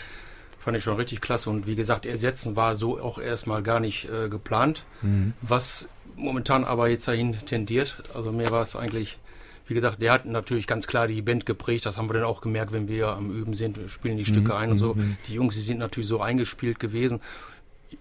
Fand 0.58 0.76
ich 0.76 0.82
schon 0.84 0.96
richtig 0.96 1.22
klasse. 1.22 1.48
Und 1.48 1.66
wie 1.66 1.76
gesagt, 1.76 2.04
ersetzen 2.04 2.56
war 2.56 2.74
so 2.74 3.00
auch 3.00 3.18
erstmal 3.18 3.62
gar 3.62 3.80
nicht 3.80 4.06
äh, 4.10 4.28
geplant. 4.28 4.84
Mhm. 5.00 5.32
Was 5.40 5.88
momentan 6.14 6.64
aber 6.64 6.88
jetzt 6.88 7.08
dahin 7.08 7.38
tendiert. 7.46 8.02
Also 8.14 8.32
mir 8.32 8.50
war 8.50 8.60
es 8.60 8.76
eigentlich, 8.76 9.16
wie 9.66 9.72
gesagt, 9.72 10.02
der 10.02 10.12
hat 10.12 10.26
natürlich 10.26 10.66
ganz 10.66 10.86
klar 10.86 11.08
die 11.08 11.22
Band 11.22 11.46
geprägt. 11.46 11.86
Das 11.86 11.96
haben 11.96 12.10
wir 12.10 12.14
dann 12.14 12.24
auch 12.24 12.42
gemerkt, 12.42 12.72
wenn 12.72 12.86
wir 12.86 13.08
am 13.08 13.30
Üben 13.30 13.54
sind, 13.54 13.78
spielen 13.88 14.18
die 14.18 14.26
Stücke 14.26 14.52
Mhm, 14.52 14.58
ein 14.58 14.70
und 14.72 14.78
so. 14.78 14.92
mhm. 14.94 15.16
Die 15.26 15.32
Jungs, 15.34 15.54
die 15.54 15.62
sind 15.62 15.78
natürlich 15.78 16.06
so 16.08 16.20
eingespielt 16.20 16.78
gewesen. 16.80 17.22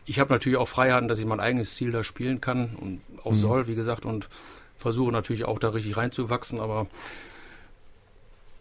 Ich 0.05 0.19
habe 0.19 0.33
natürlich 0.33 0.57
auch 0.57 0.67
Freiheiten, 0.67 1.07
dass 1.07 1.19
ich 1.19 1.25
mein 1.25 1.39
eigenes 1.39 1.73
Stil 1.73 1.91
da 1.93 2.03
spielen 2.03 2.41
kann 2.41 2.75
und 2.75 3.01
auch 3.23 3.31
Mhm. 3.31 3.35
soll, 3.35 3.67
wie 3.67 3.75
gesagt, 3.75 4.03
und 4.05 4.27
versuche 4.77 5.11
natürlich 5.13 5.45
auch 5.45 5.57
da 5.57 5.69
richtig 5.69 5.95
reinzuwachsen, 5.95 6.59
aber 6.59 6.87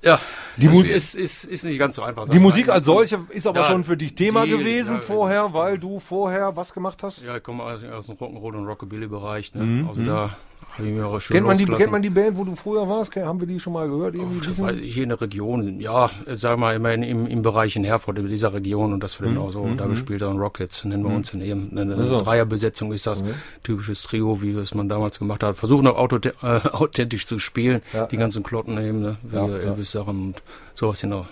ja, 0.02 0.18
Die 0.56 0.68
Musik- 0.68 0.92
ist, 0.92 1.14
ist, 1.14 1.44
ist 1.44 1.64
nicht 1.64 1.78
ganz 1.78 1.96
so 1.96 2.02
einfach. 2.02 2.28
Die 2.28 2.38
Musik 2.38 2.68
als 2.68 2.86
solche 2.86 3.20
ist 3.30 3.46
aber 3.46 3.60
Ja, 3.60 3.66
schon 3.66 3.84
für 3.84 3.96
dich 3.96 4.14
Thema 4.14 4.44
die- 4.44 4.50
gewesen 4.52 4.96
ja, 4.96 5.00
vorher, 5.02 5.52
weil 5.52 5.78
du 5.78 6.00
vorher 6.00 6.56
was 6.56 6.72
gemacht 6.72 7.02
hast? 7.02 7.22
Ja, 7.24 7.36
ich 7.36 7.42
komme 7.42 7.62
aus, 7.64 7.80
aus 7.84 8.06
dem 8.06 8.16
Rock'n'Roll 8.16 8.56
und 8.56 8.66
Rockabilly-Bereich. 8.66 9.54
Ne? 9.54 9.62
Mhm, 9.64 9.88
Also 9.88 10.00
mhm. 10.00 10.06
da 10.06 10.30
Kennt 10.76 11.46
man, 11.46 11.58
die, 11.58 11.66
kennt 11.66 11.90
man 11.92 12.00
die 12.00 12.08
Band, 12.10 12.38
wo 12.38 12.44
du 12.44 12.54
früher 12.56 12.88
warst? 12.88 13.14
Haben 13.16 13.38
wir 13.40 13.46
die 13.46 13.60
schon 13.60 13.74
mal 13.74 13.86
gehört? 13.88 14.14
Irgendwie 14.14 14.38
Das 14.38 14.48
wissen? 14.48 14.64
war 14.64 14.72
hier 14.72 15.02
in 15.02 15.08
der 15.10 15.20
Region, 15.20 15.78
ja, 15.80 16.10
sagen 16.26 16.54
wir 16.62 16.68
mal 16.68 16.76
immerhin 16.76 17.02
im, 17.02 17.26
im 17.26 17.42
Bereich 17.42 17.76
in 17.76 17.84
Herford, 17.84 18.18
in 18.18 18.28
dieser 18.28 18.54
Region 18.54 18.92
und 18.94 19.02
dass 19.02 19.20
wir 19.20 19.26
dann 19.26 19.34
Mhm, 19.34 19.40
auch 19.42 19.50
so 19.50 19.64
mhm, 19.64 19.76
da 19.76 19.86
mhm. 19.86 19.90
gespielt 19.90 20.22
haben, 20.22 20.38
Rockets 20.38 20.84
nennen 20.84 21.02
wir 21.02 21.10
Mhm. 21.10 21.16
uns 21.16 21.34
in 21.34 21.40
eben. 21.42 21.68
Eine, 21.72 21.82
eine 21.82 21.96
Also. 21.96 22.22
Dreierbesetzung 22.22 22.92
ist 22.92 23.06
das, 23.06 23.22
Mhm. 23.22 23.34
typisches 23.62 24.02
Trio, 24.02 24.40
wie 24.40 24.52
es 24.52 24.74
man 24.74 24.88
damals 24.88 25.18
gemacht 25.18 25.42
hat. 25.42 25.56
Versuchen 25.56 25.86
auch 25.86 25.96
auto, 25.96 26.16
äh, 26.16 26.30
authentisch 26.72 27.26
zu 27.26 27.38
spielen, 27.38 27.82
Ja, 27.92 28.06
die 28.06 28.14
ja. 28.16 28.20
ganzen 28.20 28.42
Klotten 28.42 28.78
eben, 28.78 29.00
ne, 29.02 29.16
wie 29.22 29.36
ja. 29.36 29.46
Elvis-Sachen 29.48 30.28
und 30.28 30.42
sowas 30.74 31.02
in 31.02 31.10
der, 31.10 31.26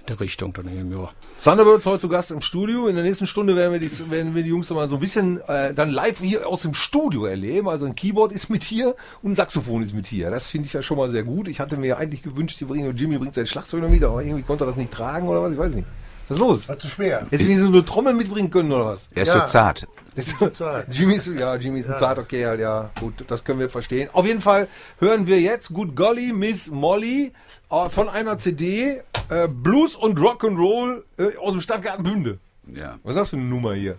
in 0.00 0.06
der 0.08 0.20
Richtung 0.20 0.52
dann 0.52 0.68
eben, 0.68 0.92
ja. 0.92 1.08
Thunderbirds 1.42 1.84
heute 1.86 1.98
zu 1.98 2.08
Gast 2.08 2.30
im 2.30 2.40
Studio. 2.40 2.86
In 2.86 2.94
der 2.94 3.02
nächsten 3.02 3.26
Stunde 3.26 3.56
werden 3.56 3.72
wir 3.72 3.80
die, 3.80 4.10
werden 4.12 4.32
wir 4.32 4.44
die 4.44 4.50
Jungs 4.50 4.70
mal 4.70 4.86
so 4.86 4.94
ein 4.94 5.00
bisschen 5.00 5.40
äh, 5.48 5.74
dann 5.74 5.90
live 5.90 6.20
hier 6.20 6.46
aus 6.46 6.62
dem 6.62 6.72
Studio 6.72 7.24
erleben. 7.24 7.68
Also 7.68 7.84
ein 7.84 7.96
Keyboard 7.96 8.30
ist 8.30 8.48
mit 8.48 8.62
hier 8.62 8.94
und 9.22 9.32
ein 9.32 9.34
Saxophon 9.34 9.82
ist 9.82 9.92
mit 9.92 10.06
hier. 10.06 10.30
Das 10.30 10.46
finde 10.46 10.68
ich 10.68 10.72
ja 10.72 10.82
schon 10.82 10.98
mal 10.98 11.10
sehr 11.10 11.24
gut. 11.24 11.48
Ich 11.48 11.58
hatte 11.58 11.76
mir 11.76 11.98
eigentlich 11.98 12.22
gewünscht, 12.22 12.60
die 12.60 12.64
bringen, 12.64 12.96
Jimmy 12.96 13.18
bringt 13.18 13.34
sein 13.34 13.48
Schlagzeug 13.48 13.82
noch 13.82 13.88
mit, 13.88 14.04
aber 14.04 14.22
irgendwie 14.22 14.44
konnte 14.44 14.62
er 14.62 14.68
das 14.68 14.76
nicht 14.76 14.92
tragen 14.92 15.26
oder 15.26 15.42
was, 15.42 15.50
ich 15.50 15.58
weiß 15.58 15.74
nicht. 15.74 15.88
Was 16.32 16.36
ist 16.36 16.40
los? 16.40 16.68
War 16.68 16.78
zu 16.78 16.88
schwer. 16.88 17.26
Jetzt 17.30 17.46
wie 17.46 17.54
so 17.54 17.66
eine 17.66 17.84
Trommel 17.84 18.14
mitbringen 18.14 18.50
können 18.50 18.72
oder 18.72 18.86
was? 18.86 19.08
Er 19.14 19.22
ist 19.24 19.32
so 19.32 19.40
zart. 19.40 19.86
Ist 20.14 20.36
Zu 20.38 20.50
zart. 20.52 20.86
Jimmy 20.90 21.14
ist, 21.14 21.26
ja, 21.26 21.54
Jimmy 21.56 21.78
ist 21.80 21.86
ein 21.86 21.92
Ja. 21.92 21.98
zarter 21.98 22.24
Kerl, 22.24 22.60
ja, 22.60 22.90
gut, 23.00 23.24
das 23.28 23.42
können 23.44 23.60
wir 23.60 23.70
verstehen. 23.70 24.10
Auf 24.12 24.26
jeden 24.26 24.42
Fall 24.42 24.68
hören 24.98 25.26
wir 25.26 25.40
jetzt 25.40 25.72
Good 25.72 25.96
Golly 25.96 26.32
Miss 26.34 26.68
Molly 26.70 27.32
äh, 27.70 27.88
von 27.88 28.10
einer 28.10 28.36
CD 28.36 29.00
äh, 29.30 29.48
Blues 29.48 29.96
und 29.96 30.18
Rock'n'Roll 30.18 31.02
äh, 31.18 31.36
aus 31.38 31.52
dem 31.52 31.62
Stadtgarten 31.62 32.04
Bünde. 32.04 32.38
Ja. 32.74 32.98
Was 33.04 33.14
ist 33.14 33.20
das 33.20 33.30
für 33.30 33.36
eine 33.36 33.46
Nummer 33.46 33.72
hier? 33.72 33.96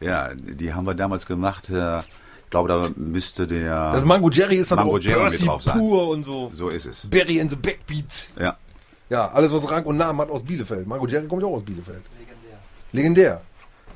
Ja, 0.00 0.34
die 0.34 0.74
haben 0.74 0.86
wir 0.86 0.94
damals 0.94 1.24
gemacht. 1.24 1.70
Äh, 1.70 2.00
ich 2.00 2.50
glaube, 2.50 2.68
da 2.68 2.88
müsste 2.94 3.46
der. 3.46 3.92
Das 3.92 4.04
Mango 4.04 4.28
Jerry 4.30 4.56
ist 4.56 4.70
dann 4.70 4.78
Mango 4.80 4.96
auch 4.96 5.00
Jerry 5.00 5.20
Percy 5.22 5.44
drauf 5.46 5.62
sein. 5.62 5.78
pur 5.78 6.08
und 6.08 6.22
so. 6.24 6.50
So 6.52 6.68
ist 6.68 6.84
es. 6.86 7.06
Berry 7.08 7.38
in 7.38 7.48
the 7.48 7.56
Backbeats. 7.56 8.30
Ja. 8.38 8.56
Ja, 9.08 9.28
alles 9.28 9.52
was 9.52 9.70
Rang 9.70 9.84
und 9.84 9.96
Namen 9.96 10.20
hat 10.20 10.30
aus 10.30 10.42
Bielefeld. 10.42 10.86
Mango 10.86 11.06
Jerry 11.06 11.28
kommt 11.28 11.42
ja 11.42 11.48
auch 11.48 11.56
aus 11.56 11.64
Bielefeld. 11.64 12.02
Legendär. 12.18 12.58
Legendär. 12.92 13.40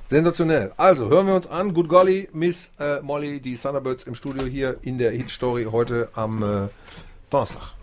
Sensationell. 0.06 0.72
Also 0.76 1.08
hören 1.08 1.26
wir 1.26 1.34
uns 1.34 1.48
an. 1.48 1.72
Good 1.74 1.88
Golly, 1.88 2.28
Miss 2.32 2.70
äh, 2.78 3.00
Molly, 3.00 3.40
die 3.40 3.56
Thunderbirds 3.56 4.04
im 4.04 4.14
Studio 4.14 4.44
hier 4.44 4.76
in 4.82 4.98
der 4.98 5.12
Hit 5.12 5.30
Story 5.30 5.68
heute 5.70 6.08
am 6.14 6.42
äh, 6.42 6.68
Donnerstag. 7.30 7.74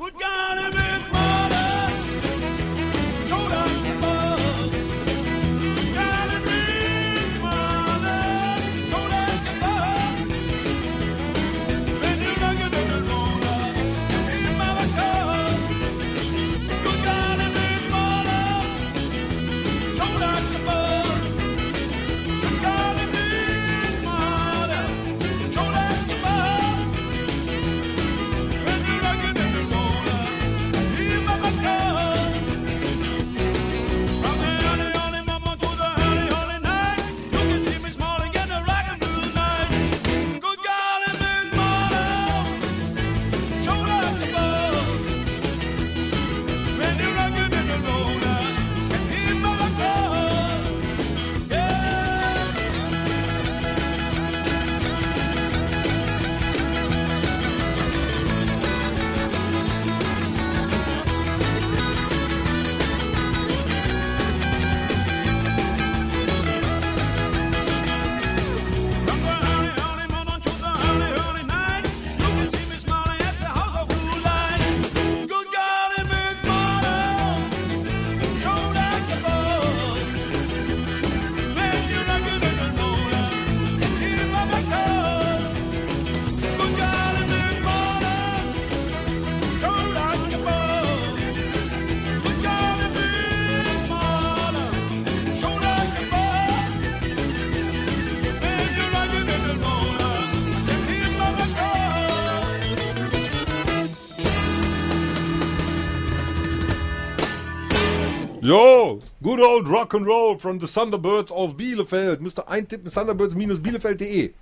Yo, 108.48 109.00
good 109.22 109.41
old 109.41 109.68
rock 109.68 109.93
and 109.93 110.06
roll 110.06 110.38
from 110.38 110.58
the 110.58 110.68
Thunderbirds 110.68 111.34
aus 111.34 111.54
Bielefeld. 111.54 112.22
Müsst 112.22 112.39
ihr 112.39 112.48
eintippen, 112.48 112.89
thunderbirds-bielefeld.de. 112.89 114.36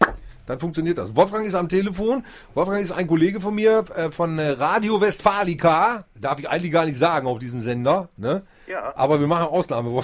Dann 0.45 0.59
funktioniert 0.59 0.99
das. 0.99 1.15
Wolfgang 1.15 1.47
ist 1.47 1.55
am 1.55 1.67
Telefon. 1.67 2.23
Wolfgang 2.53 2.83
ist 2.83 2.91
ein 2.91 3.07
Kollege 3.07 3.41
von 3.41 3.55
mir 3.55 3.83
äh, 3.95 4.11
von 4.11 4.37
äh, 4.37 4.49
Radio 4.49 5.01
Westfalica. 5.01 6.05
Darf 6.21 6.37
ich 6.37 6.47
eigentlich 6.47 6.71
gar 6.71 6.85
nicht 6.85 6.99
sagen 6.99 7.25
auf 7.25 7.39
diesem 7.39 7.63
Sender. 7.63 8.09
Ne? 8.15 8.43
Ja. 8.67 8.93
Aber 8.95 9.19
wir 9.19 9.27
machen 9.27 9.47
Ausnahme. 9.47 9.91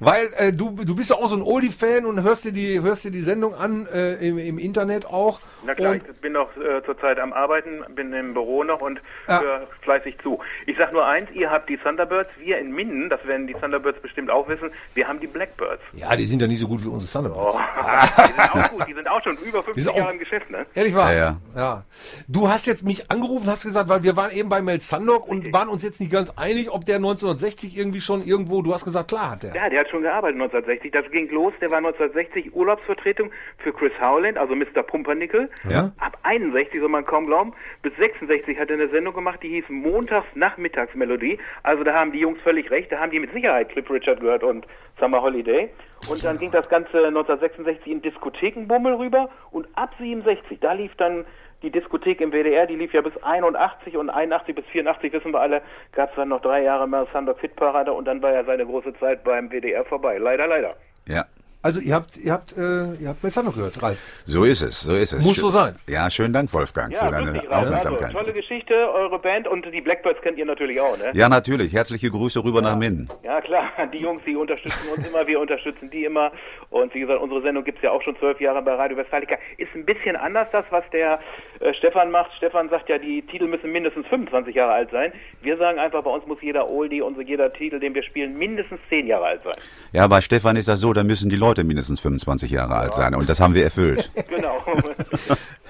Weil 0.00 0.30
äh, 0.36 0.52
du, 0.52 0.70
du 0.84 0.94
bist 0.96 1.10
ja 1.10 1.16
auch 1.16 1.28
so 1.28 1.36
ein 1.36 1.42
Oldie-Fan 1.42 2.04
und 2.04 2.22
hörst 2.22 2.44
dir 2.44 2.52
die, 2.52 2.80
hörst 2.82 3.04
dir 3.04 3.10
die 3.10 3.22
Sendung 3.22 3.54
an 3.54 3.86
äh, 3.86 4.14
im, 4.28 4.38
im 4.38 4.58
Internet 4.58 5.06
auch. 5.06 5.40
Na 5.64 5.74
klar, 5.74 5.92
Und 5.92 6.02
ich 6.08 6.16
bin 6.20 6.32
noch 6.32 6.48
äh, 6.56 6.82
zurzeit 6.84 7.18
am 7.20 7.32
Arbeiten, 7.32 7.84
bin 7.94 8.12
im 8.12 8.34
Büro 8.34 8.64
noch 8.64 8.80
und 8.80 9.00
Ja. 9.28 9.40
höre 9.40 9.66
fleißig 9.82 10.18
zu. 10.22 10.40
Ich 10.66 10.76
sag 10.76 10.92
nur 10.92 11.06
eins, 11.06 11.30
ihr 11.32 11.50
habt 11.50 11.68
die 11.68 11.76
Thunderbirds, 11.76 12.30
wir 12.40 12.58
in 12.58 12.72
Minden, 12.72 13.08
das 13.08 13.24
werden 13.24 13.46
die 13.46 13.54
Thunderbirds 13.54 14.00
bestimmt 14.02 14.30
auch 14.30 14.48
wissen, 14.48 14.70
wir 14.94 15.06
haben 15.06 15.20
die 15.20 15.26
Blackbirds. 15.28 15.82
ja, 15.92 16.14
die 16.16 16.26
sind 16.26 16.42
ja 16.42 16.48
nicht 16.48 16.60
so 16.60 16.66
gut 16.68 16.82
wie 16.84 16.88
unsere 16.88 17.10
Thunderbirds. 17.10 17.54
Oh, 17.56 17.60
die 18.26 18.32
sind 18.32 18.54
auch 18.64 18.70
gut, 18.70 18.88
die 18.88 18.94
sind 18.94 19.08
auch 19.08 19.22
schon 19.22 19.36
über 19.38 19.62
50 19.62 19.84
sind 19.84 19.92
auch- 19.92 19.96
Jahre 19.96 20.12
im 20.12 20.18
Geschäft, 20.18 20.50
ne? 20.50 20.66
Ehrlich 20.74 20.94
wahr? 20.96 21.12
Ja, 21.14 21.36
ja. 21.54 21.84
Du 22.26 22.48
hast 22.48 22.66
jetzt 22.66 22.82
mich 22.82 23.10
angerufen, 23.10 23.48
hast 23.48 23.62
gesagt, 23.62 23.88
weil 23.88 24.02
wir 24.02 24.16
waren 24.16 24.32
eben 24.32 24.48
bei 24.48 24.60
Mel 24.60 24.80
Sandok 24.80 25.28
und 25.28 25.52
waren 25.52 25.68
uns 25.68 25.82
jetzt 25.84 26.00
nicht 26.00 26.10
ganz 26.10 26.30
einig, 26.36 26.70
ob 26.70 26.81
der 26.84 26.96
1960 26.96 27.76
irgendwie 27.76 28.00
schon 28.00 28.22
irgendwo, 28.22 28.62
du 28.62 28.72
hast 28.72 28.84
gesagt, 28.84 29.08
klar 29.08 29.32
hat 29.32 29.42
der. 29.42 29.54
Ja, 29.54 29.68
der 29.68 29.80
hat 29.80 29.90
schon 29.90 30.02
gearbeitet 30.02 30.40
1960. 30.40 30.92
Das 30.92 31.10
ging 31.10 31.28
los, 31.30 31.52
der 31.60 31.70
war 31.70 31.78
1960 31.78 32.54
Urlaubsvertretung 32.54 33.30
für 33.58 33.72
Chris 33.72 33.92
Howland, 34.00 34.38
also 34.38 34.54
Mr. 34.54 34.82
Pumpernickel. 34.82 35.48
Ja. 35.68 35.92
Ab 35.98 36.18
61, 36.22 36.80
soll 36.80 36.88
man 36.88 37.04
kaum 37.04 37.26
glauben, 37.26 37.52
bis 37.82 37.92
66 37.96 38.58
hat 38.58 38.70
er 38.70 38.74
eine 38.74 38.88
Sendung 38.88 39.14
gemacht, 39.14 39.40
die 39.42 39.48
hieß 39.48 39.64
Montags-Nachmittagsmelodie. 39.68 41.38
Also 41.62 41.84
da 41.84 41.94
haben 41.94 42.12
die 42.12 42.20
Jungs 42.20 42.40
völlig 42.42 42.70
recht, 42.70 42.92
da 42.92 42.98
haben 42.98 43.10
die 43.10 43.20
mit 43.20 43.32
Sicherheit 43.32 43.70
Cliff 43.70 43.88
Richard 43.90 44.20
gehört 44.20 44.42
und 44.42 44.66
Summer 44.98 45.22
Holiday. 45.22 45.70
Und 46.08 46.24
dann 46.24 46.38
ging 46.38 46.50
das 46.50 46.68
Ganze 46.68 46.98
1966 47.06 47.86
in 47.86 48.02
Diskothekenbummel 48.02 48.94
rüber 48.94 49.30
und 49.50 49.68
ab 49.74 49.94
67, 49.98 50.58
da 50.60 50.72
lief 50.72 50.92
dann 50.96 51.24
die 51.62 51.70
Diskothek 51.70 52.20
im 52.20 52.32
WDR, 52.32 52.66
die 52.66 52.76
lief 52.76 52.92
ja 52.92 53.00
bis 53.00 53.12
81 53.22 53.96
und 53.96 54.10
81 54.10 54.54
bis 54.54 54.64
84, 54.66 55.12
wissen 55.12 55.32
wir 55.32 55.40
alle, 55.40 55.62
gab 55.92 56.10
es 56.10 56.16
dann 56.16 56.28
noch 56.28 56.42
drei 56.42 56.62
Jahre 56.62 56.88
mehr 56.88 57.06
Sandok 57.12 57.40
Hitparade 57.40 57.92
und 57.92 58.04
dann 58.06 58.20
war 58.22 58.32
ja 58.32 58.44
seine 58.44 58.66
große 58.66 58.94
Zeit 58.98 59.24
beim 59.24 59.50
WDR 59.50 59.84
vorbei. 59.84 60.18
Leider, 60.18 60.46
leider. 60.46 60.74
Ja. 61.06 61.24
Also 61.64 61.78
ihr 61.78 61.94
habt, 61.94 62.16
ihr 62.16 62.32
habt, 62.32 62.56
äh, 62.58 62.94
ihr 62.94 63.08
habt 63.08 63.22
Mel 63.22 63.30
Sandok 63.30 63.54
gehört, 63.54 63.80
Ralf. 63.80 64.24
So 64.26 64.42
ist 64.42 64.62
es, 64.62 64.80
so 64.80 64.96
ist 64.96 65.12
es. 65.12 65.22
Muss 65.22 65.36
so 65.36 65.48
sein. 65.48 65.76
Ja, 65.86 66.10
schönen 66.10 66.32
Dank, 66.34 66.52
Wolfgang, 66.52 66.92
Ja, 66.92 67.04
für 67.06 67.12
deine 67.12 67.26
wirklich, 67.26 67.42
Ralf. 67.44 67.52
Also, 67.52 67.66
Aufmerksamkeit. 67.74 68.10
tolle 68.12 68.32
Geschichte, 68.32 68.74
eure 68.74 69.20
Band 69.20 69.46
und 69.46 69.64
die 69.72 69.80
Blackbirds 69.80 70.20
kennt 70.22 70.38
ihr 70.38 70.44
natürlich 70.44 70.80
auch, 70.80 70.98
ne? 70.98 71.12
Ja, 71.14 71.28
natürlich. 71.28 71.72
Herzliche 71.72 72.10
Grüße 72.10 72.42
rüber 72.42 72.62
nach 72.62 72.74
Minden. 72.76 73.08
Ja, 73.22 73.31
klar, 73.42 73.70
die 73.92 73.98
Jungs, 73.98 74.22
die 74.24 74.36
unterstützen 74.36 74.88
uns 74.96 75.06
immer, 75.06 75.26
wir 75.26 75.40
unterstützen 75.40 75.90
die 75.90 76.04
immer. 76.04 76.32
Und 76.70 76.94
wie 76.94 77.00
gesagt, 77.00 77.20
unsere 77.20 77.42
Sendung 77.42 77.64
gibt's 77.64 77.82
ja 77.82 77.90
auch 77.90 78.02
schon 78.02 78.16
zwölf 78.16 78.40
Jahre 78.40 78.62
bei 78.62 78.74
Radio 78.74 78.96
Westfalica. 78.96 79.36
Ist 79.56 79.74
ein 79.74 79.84
bisschen 79.84 80.16
anders, 80.16 80.48
das, 80.52 80.64
was 80.70 80.84
der 80.92 81.20
äh, 81.60 81.74
Stefan 81.74 82.10
macht. 82.10 82.32
Stefan 82.36 82.68
sagt 82.68 82.88
ja, 82.88 82.98
die 82.98 83.22
Titel 83.22 83.46
müssen 83.46 83.70
mindestens 83.70 84.06
25 84.08 84.54
Jahre 84.54 84.72
alt 84.72 84.90
sein. 84.90 85.12
Wir 85.42 85.56
sagen 85.56 85.78
einfach, 85.78 86.02
bei 86.02 86.10
uns 86.10 86.26
muss 86.26 86.40
jeder 86.40 86.70
Oldie 86.70 87.00
so 87.00 87.20
jeder 87.20 87.52
Titel, 87.52 87.78
den 87.78 87.94
wir 87.94 88.02
spielen, 88.02 88.38
mindestens 88.38 88.80
zehn 88.88 89.06
Jahre 89.06 89.26
alt 89.26 89.42
sein. 89.42 89.54
Ja, 89.92 90.06
bei 90.06 90.20
Stefan 90.20 90.56
ist 90.56 90.68
das 90.68 90.80
so, 90.80 90.92
da 90.92 91.04
müssen 91.04 91.30
die 91.30 91.36
Leute 91.36 91.64
mindestens 91.64 92.00
25 92.00 92.50
Jahre 92.50 92.74
alt 92.74 92.94
sein 92.94 93.14
und 93.14 93.28
das 93.28 93.40
haben 93.40 93.54
wir 93.54 93.64
erfüllt. 93.64 94.10
Genau. 94.28 94.56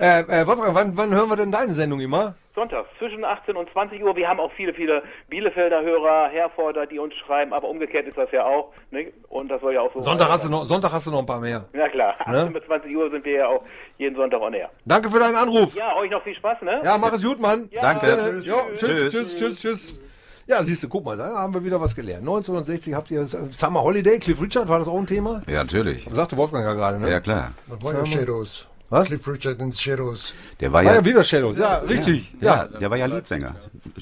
Äh, 0.00 0.20
äh, 0.22 0.46
Wolfgang, 0.46 0.74
wann, 0.74 0.96
wann 0.96 1.14
hören 1.14 1.28
wir 1.28 1.36
denn 1.36 1.52
deine 1.52 1.72
Sendung 1.74 2.00
immer? 2.00 2.34
Sonntags 2.54 2.88
zwischen 2.98 3.24
18 3.24 3.54
und 3.56 3.70
20 3.70 4.02
Uhr. 4.02 4.16
Wir 4.16 4.28
haben 4.28 4.40
auch 4.40 4.50
viele, 4.56 4.74
viele 4.74 5.02
Bielefelder 5.28 5.82
Hörer, 5.82 6.28
Herforder, 6.30 6.86
die 6.86 6.98
uns 6.98 7.14
schreiben, 7.14 7.52
aber 7.52 7.68
umgekehrt 7.68 8.06
ist 8.06 8.18
das 8.18 8.30
ja 8.32 8.44
auch. 8.44 8.72
Ne? 8.90 9.12
Und 9.28 9.48
das 9.48 9.60
soll 9.60 9.74
ja 9.74 9.80
auch 9.82 9.92
so 9.94 10.02
Sonntag 10.02 10.26
sein. 10.26 10.34
hast, 10.34 10.44
du 10.44 10.48
noch, 10.50 10.64
Sonntag 10.64 10.92
hast 10.92 11.06
du 11.06 11.10
noch 11.10 11.20
ein 11.20 11.26
paar 11.26 11.40
mehr. 11.40 11.64
Na 11.72 11.88
klar, 11.88 12.14
Ne? 12.26 12.38
18 12.38 12.52
bis 12.52 12.64
20 12.64 12.96
Uhr 12.96 13.10
sind 13.10 13.24
wir 13.24 13.32
ja 13.32 13.46
auch 13.48 13.62
jeden 13.98 14.16
Sonntag 14.16 14.40
on 14.40 14.52
air. 14.54 14.70
Danke 14.84 15.10
für 15.10 15.18
deinen 15.20 15.36
Anruf. 15.36 15.74
Ja, 15.76 15.94
euch 15.96 16.10
noch 16.10 16.22
viel 16.24 16.34
Spaß, 16.34 16.62
ne? 16.62 16.80
Ja, 16.82 16.98
mach 16.98 17.12
es 17.12 17.22
gut, 17.22 17.40
Mann. 17.40 17.68
Ja, 17.70 17.82
Danke. 17.82 18.06
tschüss. 18.06 18.44
Jo, 18.46 18.56
tschüss, 18.76 18.80
Tschüss. 18.80 19.12
tschüss, 19.12 19.36
tschüss, 19.36 19.58
tschüss. 19.58 19.98
Ja, 20.46 20.62
siehst 20.64 20.82
du, 20.82 20.88
guck 20.88 21.04
mal, 21.04 21.16
da 21.16 21.26
haben 21.36 21.54
wir 21.54 21.62
wieder 21.64 21.80
was 21.80 21.94
gelernt. 21.94 22.22
1960 22.22 22.92
habt 22.94 23.10
ihr 23.12 23.24
Summer 23.26 23.82
Holiday, 23.82 24.18
Cliff 24.18 24.40
Richard, 24.42 24.68
war 24.68 24.80
das 24.80 24.88
auch 24.88 24.98
ein 24.98 25.06
Thema? 25.06 25.42
Ja, 25.46 25.62
natürlich. 25.62 26.08
Sagte 26.10 26.36
Wolfgang 26.36 26.64
ja 26.64 26.74
gerade, 26.74 26.98
ne? 26.98 27.08
Ja, 27.08 27.20
klar. 27.20 27.52
Das 27.68 27.80
war 27.84 27.94
ja 27.94 28.04
Shadows. 28.04 28.66
Was? 28.90 29.06
Cliff 29.06 29.26
Richard 29.28 29.60
and 29.60 29.76
Shadows. 29.76 30.34
Der 30.58 30.72
war 30.72 30.84
War 30.84 30.92
ja, 30.92 30.98
ja 30.98 31.04
wieder 31.04 31.22
Shadows, 31.22 31.56
ja, 31.58 31.76
richtig. 31.78 32.34
Ja, 32.40 32.66
der 32.66 32.90
war 32.90 32.98
ja 32.98 33.06
Leadsänger. 33.06 33.54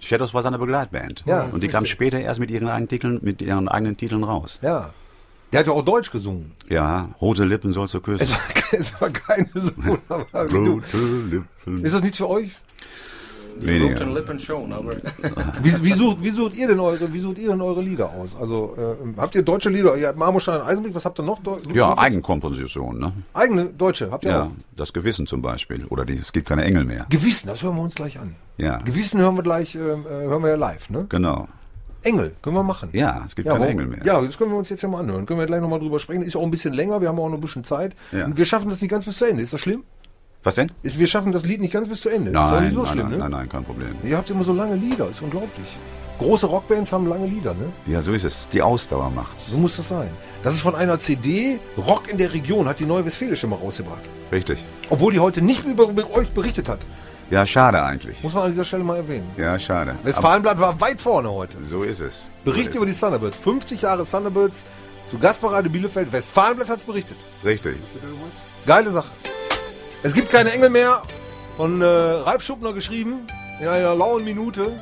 Shadows 0.03 0.32
war 0.34 0.43
seine 0.43 0.59
Begleitband. 0.59 1.22
Ja, 1.26 1.43
und 1.45 1.62
die 1.62 1.68
kamen 1.68 1.86
später 1.86 2.18
erst 2.20 2.41
mit 2.41 2.51
ihren 2.51 2.68
eigenen 2.68 2.89
Titeln, 2.89 3.18
mit 3.22 3.43
ihren 3.43 3.68
eigenen 3.68 3.97
Titeln 3.97 4.24
raus. 4.24 4.59
Ja. 4.62 4.91
Der 5.53 5.61
hat 5.61 5.66
ja 5.66 5.72
auch 5.72 5.84
Deutsch 5.84 6.11
gesungen. 6.11 6.53
Ja, 6.68 7.11
rote 7.20 7.45
Lippen 7.45 7.72
sollst 7.72 7.95
du 7.95 8.01
küssen. 8.01 8.34
Es 8.72 9.01
war 9.01 9.09
keine 9.11 9.49
so 9.55 9.72
wunderbar 9.76 10.49
wie 10.51 10.64
du. 10.64 10.72
rote 10.74 10.97
Lippen. 11.30 11.84
Ist 11.84 11.95
das 11.95 12.03
nichts 12.03 12.18
für 12.18 12.28
euch? 12.28 12.51
Weniger. 13.67 13.95
Wie, 15.63 15.85
wie, 15.85 15.93
sucht, 15.93 16.23
wie, 16.23 16.31
sucht 16.31 16.55
ihr 16.57 16.69
denn 16.69 16.81
eure, 16.81 17.13
wie 17.13 17.19
sucht 17.19 17.39
ihr 17.39 17.49
denn 17.51 17.61
eure 17.61 17.81
Lieder 17.83 18.11
aus? 18.11 18.37
Also, 18.41 18.75
äh, 18.77 19.21
habt 19.21 19.35
ihr 19.35 19.43
deutsche 19.43 19.69
Lieder? 19.71 19.97
Ihr 19.97 20.09
habt 20.09 20.19
Marmorstein 20.19 20.61
und 20.61 20.67
Eisenblick, 20.67 20.95
was 20.95 21.05
habt 21.05 21.19
ihr 21.21 21.25
noch? 21.25 21.41
Deu- 21.43 21.59
Ja, 21.75 21.89
Gibt's 21.89 22.03
Eigenkomposition, 22.03 22.99
ne? 22.99 23.07
noch? 23.07 23.13
Eigene 23.41 23.67
deutsche, 23.67 24.11
habt 24.11 24.25
ihr 24.25 24.31
Ja, 24.31 24.43
auch? 24.45 24.51
das 24.77 24.93
Gewissen 24.93 25.27
zum 25.27 25.43
Beispiel. 25.43 25.85
Oder 25.87 26.05
die, 26.05 26.15
es 26.19 26.33
gibt 26.33 26.49
keine 26.49 26.65
Engel 26.65 26.85
mehr. 26.85 27.07
Gewissen, 27.11 27.49
das 27.49 27.63
hören 27.63 27.77
wir 27.77 27.83
uns 27.83 27.95
gleich 27.95 28.19
an. 28.19 28.35
Ja, 28.57 28.79
Gewissen 28.79 29.21
hören 29.21 29.35
wir 29.37 29.43
gleich, 29.43 29.75
äh, 29.75 29.79
äh, 29.79 29.95
hören 30.05 30.43
wir 30.43 30.51
ja 30.51 30.57
live, 30.57 30.91
ne? 30.91 31.07
genau. 31.09 31.49
Engel, 32.03 32.33
können 32.43 32.55
wir 32.55 32.63
machen. 32.63 32.91
Ja, 32.93 33.23
es 33.27 33.35
gibt 33.35 33.49
keine 33.49 33.59
warum- 33.61 33.73
Engel 33.73 33.87
mehr. 33.89 33.99
Ja, 34.05 34.21
das 34.21 34.39
können 34.39 34.53
wir 34.53 34.59
uns 34.59 34.69
jetzt 34.69 34.83
ja 34.83 34.89
mal 34.89 35.01
anhören. 35.01 35.27
Können 35.27 35.41
wir 35.41 35.47
gleich 35.47 35.61
nochmal 35.61 35.81
drüber 35.81 35.99
sprechen. 35.99 36.23
Ist 36.23 36.37
auch 36.37 36.43
ein 36.45 36.51
bisschen 36.51 36.73
länger, 36.73 37.01
wir 37.01 37.09
haben 37.09 37.19
auch 37.19 37.29
noch 37.29 37.35
ein 37.39 37.41
bisschen 37.41 37.65
Zeit. 37.65 37.97
Ja. 38.13 38.25
Und 38.27 38.37
wir 38.37 38.45
schaffen 38.45 38.71
das 38.71 38.81
nicht 38.81 38.91
ganz 38.91 39.05
bis 39.05 39.17
zu 39.19 39.25
Ende. 39.25 39.43
Ist 39.43 39.53
das 39.53 39.61
schlimm? 39.61 39.83
Was 40.43 40.55
denn? 40.55 40.70
Ist, 40.82 40.99
wir 40.99 41.07
schaffen 41.07 41.32
das 41.32 41.45
Lied 41.45 41.61
nicht 41.61 41.72
ganz 41.72 41.89
bis 41.89 42.01
zu 42.01 42.09
Ende. 42.09 42.30
ist 42.30 42.36
auch 42.36 42.51
Nein, 42.53 42.64
nicht 42.64 42.74
so 42.74 42.82
nein, 42.82 42.93
schlimm, 42.93 43.09
nein, 43.09 43.11
ne? 43.12 43.18
nein, 43.18 43.30
nein, 43.32 43.49
kein 43.49 43.64
Problem. 43.64 43.97
Ihr 44.05 44.16
habt 44.16 44.30
immer 44.30 44.45
so 44.45 44.53
lange 44.53 44.76
Lieder, 44.76 45.11
ist 45.11 45.20
unglaublich. 45.20 45.76
Große 46.18 46.47
Rockbands 46.47 46.93
haben 46.93 47.07
lange 47.07 47.26
Lieder, 47.26 47.55
ne? 47.55 47.72
Ja, 47.86 48.03
so 48.03 48.12
ist 48.12 48.24
es. 48.24 48.49
Die 48.49 48.61
Ausdauer 48.61 49.11
macht's. 49.11 49.51
So 49.51 49.57
muss 49.57 49.76
das 49.76 49.89
sein. 49.89 50.11
Das 50.43 50.55
ist 50.55 50.61
von 50.61 50.74
einer 50.74 50.99
CD, 50.99 51.61
Rock 51.76 52.11
in 52.11 52.18
der 52.18 52.32
Region, 52.32 52.68
hat 52.68 52.80
die 52.80 52.86
Neue 52.86 53.05
Westfälische 53.07 53.47
mal 53.47 53.57
rausgebracht. 53.57 54.03
Richtig. 54.32 54.64
Obwohl 54.91 55.12
die 55.12 55.20
heute 55.20 55.43
nicht 55.43 55.64
über, 55.64 55.84
über 55.84 56.11
euch 56.11 56.30
berichtet 56.30 56.68
hat. 56.68 56.80
Ja, 57.30 57.45
schade 57.47 57.82
eigentlich. 57.84 58.22
Muss 58.24 58.34
man 58.34 58.45
an 58.45 58.51
dieser 58.51 58.64
Stelle 58.64 58.82
mal 58.84 58.97
erwähnen. 58.97 59.30
Ja, 59.36 59.59
schade. 59.59 59.95
Westfalenblatt 60.03 60.59
war 60.59 60.80
weit 60.80 61.01
vorne 61.01 61.30
heute. 61.30 61.59
So 61.62 61.82
ist 61.84 62.01
es. 62.01 62.30
Bericht 62.45 62.72
so 62.72 62.78
über 62.78 62.86
die 62.86 62.95
Thunderbirds. 62.95 63.36
50 63.36 63.82
Jahre 63.82 64.05
Thunderbirds 64.05 64.64
zu 65.11 65.18
Gastparade 65.18 65.68
Bielefeld. 65.68 66.11
Westfalenblatt 66.11 66.70
hat's 66.70 66.84
berichtet. 66.84 67.16
Richtig. 67.45 67.76
Geile 68.66 68.91
Sache. 68.91 69.09
Es 70.03 70.15
gibt 70.15 70.31
keine 70.31 70.53
Engel 70.53 70.71
mehr. 70.71 71.03
Von 71.57 71.83
äh, 71.83 71.85
Ralf 71.85 72.43
Schuppner 72.43 72.73
geschrieben. 72.73 73.27
In 73.61 73.67
einer 73.67 73.95
lauen 73.97 74.25
Minute. 74.25 74.79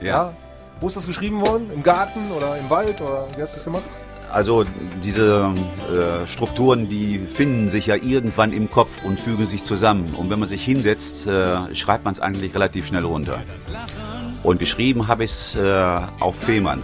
Ja. 0.00 0.32
Wo 0.80 0.86
ist 0.86 0.96
das 0.96 1.06
geschrieben 1.06 1.46
worden? 1.46 1.70
Im 1.74 1.82
Garten 1.82 2.30
oder 2.30 2.56
im 2.56 2.68
Wald? 2.70 3.00
Oder 3.02 3.28
wie 3.36 3.42
hast 3.42 3.52
du 3.52 3.56
das 3.56 3.64
gemacht? 3.64 3.84
Also 4.32 4.64
diese 5.02 5.52
äh, 5.90 6.26
Strukturen, 6.26 6.88
die 6.88 7.18
finden 7.18 7.68
sich 7.68 7.86
ja 7.86 7.96
irgendwann 7.96 8.52
im 8.52 8.70
Kopf 8.70 9.04
und 9.04 9.20
fügen 9.20 9.46
sich 9.46 9.62
zusammen. 9.62 10.14
Und 10.14 10.30
wenn 10.30 10.38
man 10.38 10.48
sich 10.48 10.64
hinsetzt, 10.64 11.26
äh, 11.26 11.74
schreibt 11.74 12.04
man 12.04 12.14
es 12.14 12.20
eigentlich 12.20 12.54
relativ 12.54 12.86
schnell 12.86 13.04
runter. 13.04 13.42
Und 14.42 14.58
geschrieben 14.58 15.06
habe 15.06 15.24
ich 15.24 15.32
es 15.32 15.54
äh, 15.54 16.00
auf 16.18 16.36
Fehmarn. 16.36 16.82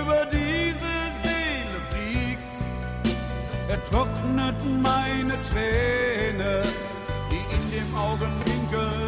Über 0.00 0.26
diese 0.26 0.94
Seele 1.22 1.78
fliegt. 1.90 2.42
Er 3.68 3.84
trocknet 3.84 4.56
meine 4.82 5.34
Träne, 5.42 6.62
die 7.30 7.42
in 7.54 7.70
dem 7.70 7.94
Augenwinkel 7.94 9.07